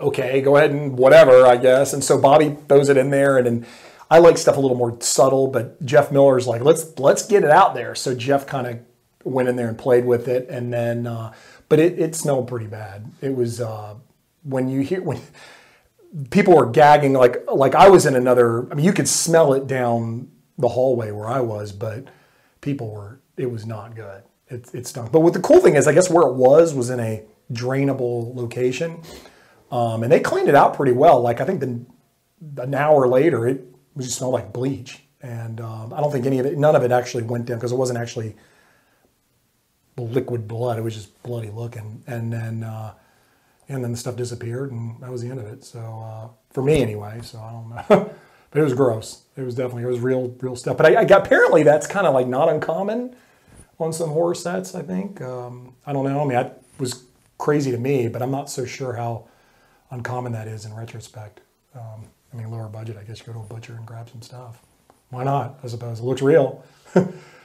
okay, 0.00 0.40
go 0.40 0.56
ahead 0.56 0.72
and 0.72 0.98
whatever, 0.98 1.46
I 1.46 1.56
guess. 1.56 1.92
And 1.92 2.02
so 2.02 2.20
Bobby 2.20 2.56
throws 2.68 2.88
it 2.88 2.96
in 2.96 3.10
there, 3.10 3.38
and, 3.38 3.46
and 3.46 3.66
I 4.10 4.18
like 4.18 4.36
stuff 4.36 4.56
a 4.56 4.60
little 4.60 4.76
more 4.76 5.00
subtle. 5.00 5.46
But 5.46 5.82
Jeff 5.84 6.10
Miller's 6.10 6.46
like, 6.46 6.62
let's 6.62 6.98
let's 6.98 7.26
get 7.26 7.44
it 7.44 7.50
out 7.50 7.74
there. 7.74 7.94
So 7.94 8.14
Jeff 8.14 8.46
kind 8.46 8.66
of 8.66 8.80
went 9.24 9.48
in 9.48 9.56
there 9.56 9.68
and 9.68 9.78
played 9.78 10.04
with 10.04 10.26
it, 10.26 10.48
and 10.48 10.72
then, 10.72 11.06
uh, 11.06 11.32
but 11.68 11.78
it, 11.78 11.98
it 11.98 12.14
smelled 12.16 12.48
pretty 12.48 12.66
bad. 12.66 13.10
It 13.20 13.36
was 13.36 13.60
uh, 13.60 13.94
when 14.42 14.68
you 14.68 14.80
hear 14.80 15.00
when 15.00 15.20
people 16.30 16.56
were 16.56 16.66
gagging, 16.66 17.12
like 17.12 17.44
like 17.50 17.74
I 17.74 17.88
was 17.88 18.06
in 18.06 18.14
another. 18.14 18.70
I 18.70 18.74
mean, 18.74 18.84
you 18.84 18.92
could 18.92 19.08
smell 19.08 19.54
it 19.54 19.66
down 19.66 20.30
the 20.58 20.68
hallway 20.68 21.10
where 21.10 21.28
I 21.28 21.40
was, 21.40 21.72
but 21.72 22.08
people 22.60 22.90
were. 22.90 23.20
It 23.36 23.50
was 23.50 23.64
not 23.64 23.94
good. 23.94 24.22
It, 24.48 24.74
it 24.74 24.86
stunk. 24.86 25.10
But 25.10 25.20
what 25.20 25.32
the 25.32 25.40
cool 25.40 25.60
thing 25.60 25.74
is, 25.74 25.86
I 25.86 25.94
guess 25.94 26.10
where 26.10 26.26
it 26.26 26.34
was 26.34 26.74
was 26.74 26.90
in 26.90 27.00
a 27.00 27.22
drainable 27.50 28.34
location. 28.34 29.02
Um, 29.70 30.02
and 30.02 30.12
they 30.12 30.20
cleaned 30.20 30.50
it 30.50 30.54
out 30.54 30.74
pretty 30.74 30.92
well. 30.92 31.22
Like 31.22 31.40
I 31.40 31.44
think 31.44 31.60
the, 31.60 32.62
an 32.62 32.74
hour 32.74 33.08
later, 33.08 33.48
it 33.48 33.64
was 33.94 34.06
just 34.06 34.18
smelled 34.18 34.34
like 34.34 34.52
bleach, 34.52 35.02
and 35.22 35.60
um, 35.62 35.94
I 35.94 36.00
don't 36.00 36.12
think 36.12 36.26
any 36.26 36.38
of 36.38 36.46
it, 36.46 36.58
none 36.58 36.76
of 36.76 36.82
it 36.82 36.92
actually 36.92 37.22
went 37.22 37.46
down 37.46 37.56
because 37.56 37.72
it 37.72 37.76
wasn't 37.76 37.98
actually 37.98 38.36
liquid 39.96 40.46
blood. 40.46 40.78
It 40.78 40.82
was 40.82 40.94
just 40.94 41.22
bloody 41.22 41.50
looking, 41.50 42.02
and 42.06 42.30
then 42.30 42.64
uh, 42.64 42.92
and 43.68 43.82
then 43.82 43.92
the 43.92 43.98
stuff 43.98 44.16
disappeared, 44.16 44.72
and 44.72 45.00
that 45.00 45.10
was 45.10 45.22
the 45.22 45.28
end 45.28 45.40
of 45.40 45.46
it. 45.46 45.64
So 45.64 45.80
uh, 45.80 46.28
for 46.50 46.62
me, 46.62 46.82
anyway. 46.82 47.20
So 47.22 47.38
I 47.38 47.50
don't 47.52 47.68
know, 47.70 48.10
but 48.50 48.60
it 48.60 48.62
was 48.62 48.74
gross. 48.74 49.22
It 49.36 49.42
was 49.42 49.54
definitely 49.54 49.84
it 49.84 49.86
was 49.86 50.00
real 50.00 50.34
real 50.40 50.56
stuff. 50.56 50.76
But 50.76 50.86
I, 50.86 50.94
I 51.00 51.02
apparently 51.02 51.62
that's 51.62 51.86
kind 51.86 52.06
of 52.06 52.14
like 52.14 52.26
not 52.26 52.48
uncommon 52.48 53.16
on 53.78 53.92
some 53.92 54.10
horror 54.10 54.34
sets. 54.34 54.74
I 54.74 54.82
think 54.82 55.20
um, 55.20 55.74
I 55.86 55.92
don't 55.92 56.04
know. 56.04 56.20
I 56.20 56.24
mean, 56.24 56.34
that 56.34 56.62
was 56.78 57.04
crazy 57.38 57.70
to 57.70 57.78
me, 57.78 58.08
but 58.08 58.22
I'm 58.22 58.30
not 58.30 58.50
so 58.50 58.64
sure 58.64 58.94
how 58.94 59.26
uncommon 59.90 60.32
that 60.32 60.48
is 60.48 60.64
in 60.64 60.74
retrospect. 60.74 61.40
Um, 61.74 62.06
I 62.32 62.36
mean, 62.36 62.50
lower 62.50 62.68
budget, 62.68 62.96
I 62.96 63.04
guess 63.04 63.20
you 63.20 63.26
go 63.26 63.32
to 63.32 63.40
a 63.40 63.42
butcher 63.42 63.74
and 63.74 63.84
grab 63.86 64.08
some 64.08 64.22
stuff. 64.22 64.62
Why 65.10 65.24
not? 65.24 65.58
I 65.62 65.66
suppose 65.68 66.00
it 66.00 66.04
looks 66.04 66.22
real. 66.22 66.64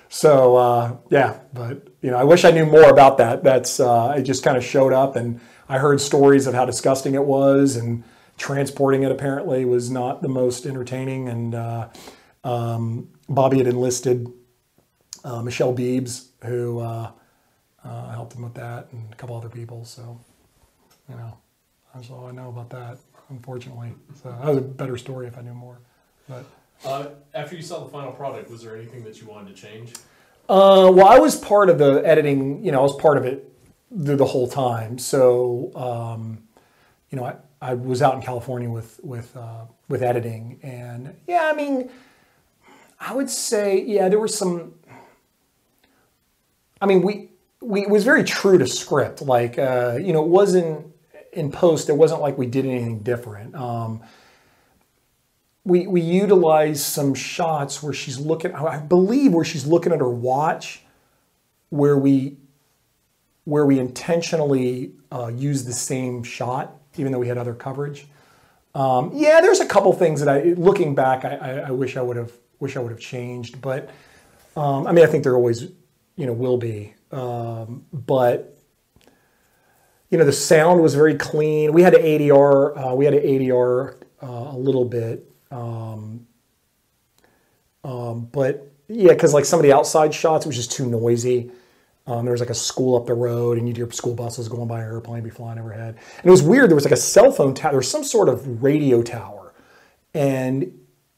so 0.10 0.56
uh, 0.56 0.98
yeah, 1.10 1.40
but 1.54 1.88
you 2.02 2.12
know, 2.12 2.18
I 2.18 2.24
wish 2.24 2.46
I 2.46 2.52
knew 2.52 2.66
more 2.66 2.90
about 2.90 3.18
that. 3.18 3.44
That's 3.44 3.80
uh, 3.80 4.16
it 4.18 4.24
just 4.24 4.44
kind 4.44 4.58
of 4.58 4.64
showed 4.64 4.94
up, 4.94 5.16
and 5.16 5.40
I 5.68 5.78
heard 5.78 6.00
stories 6.00 6.48
of 6.48 6.54
how 6.54 6.66
disgusting 6.66 7.16
it 7.16 7.24
was, 7.24 7.76
and 7.76 8.04
transporting 8.38 9.04
it 9.04 9.12
apparently 9.12 9.66
was 9.66 9.90
not 9.90 10.22
the 10.22 10.30
most 10.30 10.66
entertaining. 10.66 11.28
And 11.28 11.56
uh, 11.56 11.90
um, 12.44 13.10
Bobby 13.28 13.58
had 13.58 13.68
enlisted 13.68 14.32
uh, 15.24 15.42
Michelle 15.42 15.74
Beebs, 15.74 16.28
who 16.44 16.80
uh, 16.80 17.12
uh, 17.84 18.10
helped 18.12 18.34
him 18.34 18.44
with 18.44 18.54
that, 18.54 18.92
and 18.92 19.12
a 19.12 19.16
couple 19.16 19.36
other 19.36 19.50
people. 19.50 19.84
So 19.84 20.20
you 21.10 21.16
know, 21.16 21.38
that's 21.94 22.10
all 22.10 22.28
I 22.28 22.32
know 22.32 22.50
about 22.50 22.70
that, 22.70 22.98
unfortunately. 23.30 23.94
So 24.22 24.30
that 24.30 24.48
was 24.48 24.58
a 24.58 24.62
better 24.62 24.98
story 24.98 25.28
if 25.28 25.38
I 25.38 25.42
knew 25.42 25.54
more. 25.54 25.80
But 26.30 26.46
Uh, 26.86 27.08
after 27.34 27.56
you 27.56 27.62
saw 27.62 27.84
the 27.84 27.90
final 27.90 28.12
product, 28.12 28.50
was 28.50 28.64
there 28.64 28.76
anything 28.76 29.04
that 29.04 29.20
you 29.20 29.28
wanted 29.28 29.56
to 29.56 29.62
change? 29.62 29.94
uh, 30.50 30.90
well, 30.94 31.08
I 31.08 31.20
was 31.20 31.36
part 31.36 31.70
of 31.70 31.78
the 31.78 32.02
editing. 32.06 32.64
You 32.64 32.72
know, 32.72 32.80
I 32.80 32.84
was 32.84 32.96
part 32.96 33.18
of 33.18 33.26
it 33.26 33.52
the, 33.92 34.26
whole 34.26 34.48
time. 34.48 34.98
So 34.98 35.72
um, 35.76 36.44
you 37.10 37.18
know, 37.18 37.26
I, 37.26 37.36
I 37.62 37.74
was 37.74 38.02
out 38.02 38.16
in 38.16 38.22
California 38.22 38.70
with 38.70 39.00
with 39.04 39.36
uh, 39.36 39.66
with 39.90 40.02
editing, 40.04 40.60
and 40.64 41.16
yeah, 41.28 41.50
I 41.52 41.56
mean, 41.56 41.90
I 43.00 43.14
would 43.14 43.30
say 43.30 43.84
yeah, 43.84 44.08
there 44.10 44.20
were 44.20 44.28
some. 44.28 44.74
I 46.80 46.86
mean, 46.86 47.02
we 47.02 47.32
we 47.62 47.82
it 47.82 47.90
was 47.90 48.06
very 48.06 48.24
true 48.24 48.58
to 48.58 48.68
script. 48.68 49.22
Like 49.22 49.60
uh, 49.60 49.98
you 50.02 50.14
know, 50.14 50.24
it 50.24 50.30
wasn't 50.30 50.94
in 51.34 51.52
post. 51.52 51.90
It 51.90 51.98
wasn't 51.98 52.22
like 52.22 52.38
we 52.38 52.46
did 52.46 52.66
anything 52.66 53.00
different. 53.00 53.54
Um, 53.56 54.02
we 55.68 55.86
we 55.86 56.00
utilized 56.00 56.82
some 56.82 57.14
shots 57.14 57.84
where 57.84 57.92
she's 57.92 58.18
looking. 58.18 58.54
I 58.54 58.80
believe 58.80 59.34
where 59.34 59.44
she's 59.44 59.68
looking 59.68 59.92
at 59.92 60.00
her 60.00 60.10
watch, 60.10 60.82
where 61.70 61.98
we 61.98 62.38
where 63.44 63.66
we 63.66 63.78
intentionally 63.78 64.94
uh, 65.12 65.28
used 65.28 65.68
the 65.68 65.74
same 65.74 66.24
shot, 66.24 66.78
even 66.96 67.12
though 67.12 67.20
we 67.20 67.28
had 67.28 67.38
other 67.38 67.54
coverage. 67.54 68.08
Um, 68.76 69.12
yeah, 69.14 69.42
there's 69.42 69.60
a 69.60 69.66
couple 69.66 69.92
things 69.94 70.22
that 70.22 70.30
I, 70.30 70.54
looking 70.54 70.96
back, 70.96 71.26
I, 71.26 71.36
I, 71.36 71.52
I 71.68 71.72
wish 71.72 71.98
I 71.98 72.02
would 72.02 72.16
have 72.16 72.32
wish 72.60 72.78
I 72.78 72.80
would 72.80 72.92
have 72.92 73.00
changed. 73.00 73.62
But 73.62 73.90
um, 74.56 74.88
I 74.88 74.94
mean, 74.94 75.04
I 75.04 75.08
think 75.08 75.24
there 75.24 75.36
always, 75.36 75.64
you 76.16 76.26
know, 76.26 76.34
will 76.34 76.58
be. 76.58 76.94
Um, 77.12 77.86
but 77.92 78.58
you 80.10 80.18
know, 80.18 80.24
the 80.24 80.32
sound 80.32 80.82
was 80.82 80.96
very 80.96 81.16
clean. 81.16 81.74
We 81.74 81.82
had 81.82 81.94
an 81.94 82.04
ADR. 82.04 82.92
Uh, 82.92 82.96
we 82.96 83.04
had 83.04 83.14
an 83.14 83.24
ADR 83.24 84.02
uh, 84.24 84.28
a 84.28 84.58
little 84.58 84.86
bit. 84.86 85.30
Um, 85.52 86.28
um, 87.84 88.28
but 88.32 88.72
yeah, 88.88 89.14
because 89.14 89.34
like 89.34 89.46
some 89.46 89.60
of 89.60 89.64
the 89.64 89.74
outside 89.74 90.14
shots, 90.14 90.46
it 90.46 90.50
was 90.50 90.56
just 90.56 90.72
too 90.72 90.86
noisy. 90.86 91.52
Um, 92.06 92.24
there 92.24 92.32
was 92.32 92.40
like 92.40 92.50
a 92.50 92.56
school 92.56 92.96
up 92.96 93.06
the 93.06 93.14
road, 93.14 93.58
and 93.58 93.68
you'd 93.68 93.76
hear 93.78 93.92
school 93.92 94.14
buses 94.14 94.48
going 94.48 94.68
by, 94.68 94.80
an 94.80 94.86
airplane 94.86 95.24
be 95.24 95.30
flying 95.30 95.60
overhead. 95.60 95.96
And 96.18 96.26
it 96.26 96.30
was 96.32 96.42
weird. 96.42 96.70
There 96.70 96.76
was 96.76 96.86
like 96.86 96.94
a 96.94 96.98
cell 96.98 97.32
phone 97.32 97.54
tower. 97.54 97.72
There 97.72 97.80
was 97.80 97.92
some 97.92 98.04
sort 98.04 98.30
of 98.30 98.64
radio 98.64 99.02
tower, 99.02 99.54
and 100.14 100.72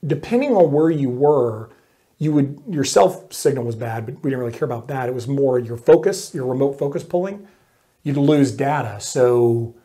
depending 0.05 0.55
on 0.55 0.71
where 0.71 0.89
you 0.89 1.09
were, 1.09 1.69
you 2.17 2.31
would 2.33 2.61
your 2.67 2.83
self 2.83 3.31
signal 3.31 3.65
was 3.65 3.75
bad, 3.75 4.05
but 4.05 4.15
we 4.23 4.29
didn't 4.29 4.39
really 4.39 4.57
care 4.57 4.65
about 4.65 4.87
that. 4.87 5.07
It 5.07 5.15
was 5.15 5.27
more 5.27 5.59
your 5.59 5.77
focus, 5.77 6.33
your 6.33 6.47
remote 6.47 6.79
focus 6.79 7.03
pulling. 7.03 7.47
You'd 8.03 8.17
lose 8.17 8.51
data, 8.51 8.99
so 8.99 9.75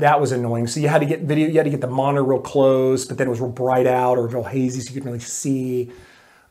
that 0.00 0.20
was 0.20 0.32
annoying. 0.32 0.66
So 0.66 0.80
you 0.80 0.88
had 0.88 1.00
to 1.00 1.06
get 1.06 1.20
video, 1.20 1.48
you 1.48 1.56
had 1.56 1.64
to 1.64 1.70
get 1.70 1.80
the 1.80 1.86
monitor 1.86 2.24
real 2.24 2.40
close, 2.40 3.04
but 3.04 3.18
then 3.18 3.26
it 3.26 3.30
was 3.30 3.40
real 3.40 3.50
bright 3.50 3.86
out 3.86 4.18
or 4.18 4.26
real 4.26 4.44
hazy, 4.44 4.80
so 4.80 4.88
you 4.88 4.94
couldn't 4.94 5.12
really 5.12 5.20
see. 5.20 5.90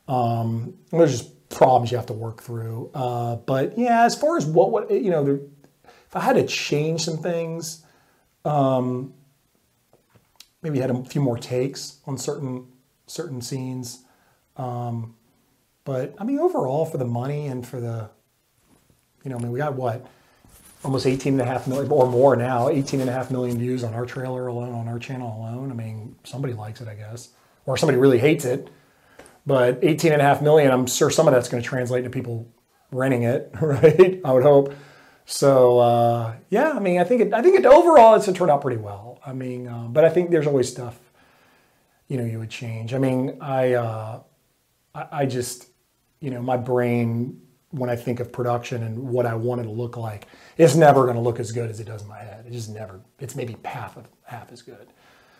Um, 0.07 0.75
there's 0.91 1.19
just 1.19 1.49
problems 1.49 1.91
you 1.91 1.97
have 1.97 2.07
to 2.07 2.13
work 2.13 2.41
through. 2.41 2.91
Uh, 2.93 3.35
but 3.35 3.77
yeah, 3.77 4.03
as 4.03 4.15
far 4.15 4.37
as 4.37 4.45
what 4.45 4.71
what 4.71 4.89
you 4.91 5.11
know, 5.11 5.23
there, 5.23 5.39
if 5.83 6.15
I 6.15 6.21
had 6.21 6.35
to 6.35 6.45
change 6.45 7.03
some 7.03 7.17
things, 7.17 7.85
um, 8.45 9.13
maybe 10.61 10.79
had 10.79 10.91
a 10.91 11.03
few 11.03 11.21
more 11.21 11.37
takes 11.37 11.99
on 12.05 12.17
certain 12.17 12.67
certain 13.07 13.41
scenes. 13.41 14.03
Um, 14.57 15.15
but 15.83 16.15
I 16.19 16.23
mean, 16.23 16.39
overall, 16.39 16.85
for 16.85 16.97
the 16.97 17.05
money 17.05 17.47
and 17.47 17.67
for 17.67 17.79
the, 17.79 18.09
you 19.23 19.31
know, 19.31 19.37
I 19.37 19.39
mean, 19.39 19.51
we 19.51 19.57
got 19.59 19.73
what, 19.73 20.05
almost 20.83 21.05
18 21.05 21.33
and 21.33 21.41
a 21.41 21.45
half 21.45 21.67
million 21.67 21.91
or 21.91 22.07
more 22.07 22.35
now, 22.35 22.69
18 22.69 23.01
and 23.01 23.09
a 23.09 23.13
half 23.13 23.31
million 23.31 23.57
views 23.57 23.83
on 23.83 23.93
our 23.93 24.05
trailer 24.05 24.47
alone, 24.47 24.73
on 24.73 24.87
our 24.87 24.99
channel 24.99 25.37
alone. 25.37 25.71
I 25.71 25.75
mean, 25.75 26.15
somebody 26.23 26.53
likes 26.53 26.81
it, 26.81 26.87
I 26.87 26.95
guess, 26.95 27.29
or 27.65 27.77
somebody 27.77 27.97
really 27.97 28.19
hates 28.19 28.45
it. 28.45 28.69
But 29.45 29.79
18 29.81 30.13
and 30.13 30.21
a 30.21 30.25
half 30.25 30.41
million, 30.41 30.71
I'm 30.71 30.87
sure 30.87 31.09
some 31.09 31.27
of 31.27 31.33
that's 31.33 31.49
going 31.49 31.61
to 31.61 31.67
translate 31.67 31.99
into 31.99 32.09
people 32.09 32.51
renting 32.91 33.23
it, 33.23 33.51
right? 33.61 34.21
I 34.23 34.31
would 34.31 34.43
hope. 34.43 34.73
So 35.25 35.79
uh, 35.79 36.35
yeah, 36.49 36.71
I 36.71 36.79
mean, 36.79 36.99
I 36.99 37.03
think 37.03 37.21
it, 37.21 37.33
I 37.33 37.41
think 37.41 37.59
it 37.59 37.65
overall 37.65 38.15
it's 38.15 38.25
turned 38.25 38.51
out 38.51 38.61
pretty 38.61 38.77
well. 38.77 39.19
I 39.25 39.33
mean, 39.33 39.67
uh, 39.67 39.87
but 39.87 40.03
I 40.03 40.09
think 40.09 40.31
there's 40.31 40.47
always 40.47 40.69
stuff, 40.69 40.99
you 42.07 42.17
know, 42.17 42.25
you 42.25 42.39
would 42.39 42.49
change. 42.49 42.93
I 42.93 42.97
mean, 42.97 43.37
I, 43.39 43.73
uh, 43.73 44.21
I 44.93 45.07
I 45.11 45.25
just, 45.25 45.67
you 46.19 46.31
know, 46.31 46.41
my 46.41 46.57
brain 46.57 47.41
when 47.71 47.89
I 47.89 47.95
think 47.95 48.19
of 48.19 48.31
production 48.31 48.83
and 48.83 49.09
what 49.09 49.25
I 49.25 49.33
want 49.33 49.61
it 49.61 49.63
to 49.65 49.69
look 49.69 49.97
like, 49.97 50.27
it's 50.57 50.75
never 50.75 51.03
going 51.03 51.15
to 51.15 51.21
look 51.21 51.39
as 51.39 51.51
good 51.51 51.69
as 51.69 51.79
it 51.79 51.85
does 51.85 52.03
in 52.03 52.07
my 52.07 52.19
head. 52.19 52.45
It 52.45 52.51
just 52.51 52.69
never. 52.69 53.01
It's 53.19 53.35
maybe 53.35 53.57
half 53.65 53.97
of 53.97 54.07
half 54.23 54.51
as 54.51 54.61
good. 54.61 54.87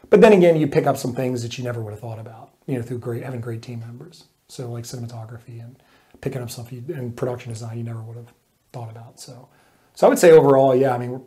But 0.09 0.21
then 0.21 0.33
again, 0.33 0.57
you 0.57 0.67
pick 0.67 0.87
up 0.87 0.97
some 0.97 1.13
things 1.13 1.43
that 1.43 1.57
you 1.57 1.63
never 1.63 1.81
would 1.81 1.91
have 1.91 1.99
thought 1.99 2.19
about, 2.19 2.51
you 2.67 2.75
know, 2.75 2.81
through 2.81 2.99
great 2.99 3.23
having 3.23 3.41
great 3.41 3.61
team 3.61 3.79
members. 3.79 4.25
So 4.47 4.69
like 4.69 4.83
cinematography 4.83 5.61
and 5.61 5.81
picking 6.19 6.41
up 6.41 6.49
stuff 6.49 6.71
you, 6.71 6.83
and 6.93 7.15
production 7.15 7.51
design 7.51 7.77
you 7.77 7.83
never 7.83 8.01
would 8.01 8.17
have 8.17 8.33
thought 8.73 8.89
about. 8.89 9.19
So, 9.19 9.47
so 9.93 10.07
I 10.07 10.09
would 10.09 10.19
say 10.19 10.31
overall, 10.31 10.75
yeah. 10.75 10.93
I 10.93 10.97
mean, 10.97 11.23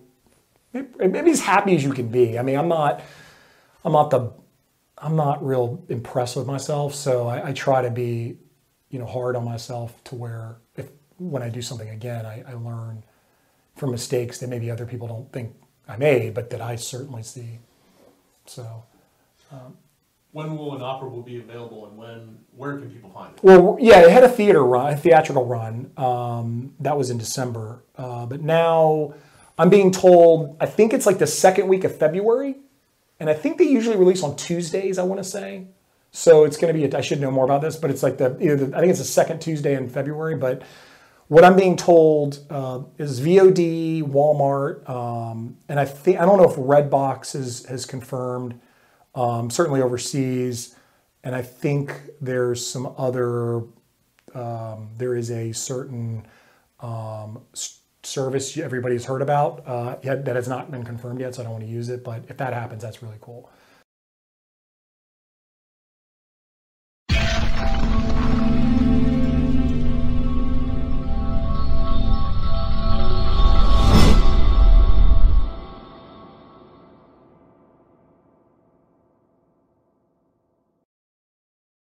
maybe 0.73 1.31
as 1.31 1.41
happy 1.41 1.77
as 1.77 1.85
you 1.85 1.93
can 1.93 2.09
be. 2.09 2.39
I 2.39 2.43
mean, 2.43 2.59
I'm 2.59 2.69
not, 2.69 3.03
I'm 3.85 3.93
not 3.93 4.11
the, 4.11 4.33
I'm 4.99 5.17
not 5.17 5.45
real 5.45 5.85
impressed 5.89 6.37
with 6.37 6.47
myself. 6.47 6.95
So 6.95 7.27
I, 7.29 7.49
I 7.49 7.53
try 7.53 7.83
to 7.83 7.91
be, 7.91 8.37
you 8.91 8.99
know, 8.99 9.07
hard 9.07 9.37
on 9.37 9.45
myself 9.45 10.03
to 10.05 10.15
where 10.15 10.57
when 11.19 11.43
I 11.43 11.49
do 11.49 11.63
something 11.63 11.89
again, 11.89 12.27
I, 12.27 12.45
I 12.47 12.55
learn 12.55 13.05
from 13.77 13.91
mistakes 13.91 14.39
that 14.39 14.49
maybe 14.49 14.71
other 14.71 14.87
people 14.87 15.09
don't 15.09 15.33
think 15.33 15.55
I 15.89 15.97
made, 15.97 16.35
but 16.35 16.51
that 16.51 16.61
I 16.61 16.77
certainly 16.77 17.23
see. 17.23 17.59
So. 18.47 18.85
When 20.35 20.57
will 20.57 20.75
Inoperable 20.75 21.23
be 21.23 21.39
available, 21.39 21.87
and 21.87 21.97
when 21.97 22.39
where 22.57 22.77
can 22.77 22.91
people 22.91 23.09
find 23.11 23.33
it? 23.33 23.45
Well, 23.45 23.77
yeah, 23.81 24.01
it 24.01 24.11
had 24.11 24.25
a 24.25 24.29
theater 24.29 24.65
run, 24.65 24.93
a 24.93 24.97
theatrical 24.97 25.47
run. 25.47 25.93
Um, 25.97 26.75
that 26.81 26.99
was 26.99 27.09
in 27.09 27.19
December, 27.19 27.85
uh, 27.97 28.27
but 28.27 28.41
now 28.41 29.15
I'm 29.57 29.71
being 29.71 29.93
told 29.93 30.57
I 30.59 30.67
think 30.67 30.93
it's 30.93 31.07
like 31.07 31.19
the 31.19 31.29
second 31.29 31.69
week 31.69 31.85
of 31.85 31.97
February, 31.97 32.57
and 33.21 33.31
I 33.31 33.35
think 33.35 33.59
they 33.59 33.65
usually 33.65 33.97
release 33.97 34.25
on 34.25 34.35
Tuesdays. 34.35 34.99
I 34.99 35.05
want 35.05 35.23
to 35.23 35.25
say, 35.25 35.69
so 36.11 36.43
it's 36.43 36.57
going 36.57 36.75
to 36.75 36.89
be. 36.89 36.97
I 36.97 37.01
should 37.01 37.21
know 37.21 37.31
more 37.31 37.45
about 37.45 37.63
this, 37.63 37.77
but 37.77 37.93
it's 37.93 38.03
like 38.03 38.19
the 38.19 38.37
either 38.41 38.57
the, 38.57 38.77
I 38.77 38.81
think 38.81 38.91
it's 38.91 38.99
the 38.99 39.05
second 39.05 39.39
Tuesday 39.39 39.77
in 39.77 39.89
February. 39.89 40.35
But 40.35 40.63
what 41.35 41.43
I'm 41.43 41.57
being 41.57 41.77
told 41.77 42.47
uh, 42.49 42.83
is 42.97 43.21
VOD, 43.21 44.05
Walmart, 44.05 44.89
um, 44.89 45.57
and 45.69 45.81
I 45.81 45.85
think 45.85 46.21
I 46.21 46.25
don't 46.25 46.39
know 46.39 46.49
if 46.49 46.55
Redbox 46.55 47.33
has 47.33 47.67
has 47.67 47.85
confirmed. 47.87 48.61
Um, 49.17 49.51
certainly 49.51 49.83
overseas, 49.83 50.77
and 51.25 51.35
I 51.35 51.43
think 51.43 52.03
there's 52.21 52.65
some 52.65 52.95
other. 52.97 53.63
Um, 54.33 54.91
there 54.97 55.17
is 55.17 55.33
a 55.33 55.51
certain 55.51 56.25
um, 56.79 57.41
s- 57.53 57.81
service 58.05 58.57
everybody's 58.57 59.05
heard 59.05 59.23
about 59.23 59.67
uh, 59.67 59.97
yet 60.05 60.25
that 60.27 60.37
has 60.37 60.47
not 60.47 60.71
been 60.71 60.85
confirmed 60.85 61.19
yet, 61.19 61.35
so 61.35 61.43
I 61.43 61.45
don't 61.47 61.55
want 61.55 61.65
to 61.65 61.71
use 61.71 61.89
it. 61.89 62.05
But 62.05 62.27
if 62.29 62.37
that 62.37 62.53
happens, 62.53 62.81
that's 62.83 63.03
really 63.03 63.19
cool. 63.21 63.51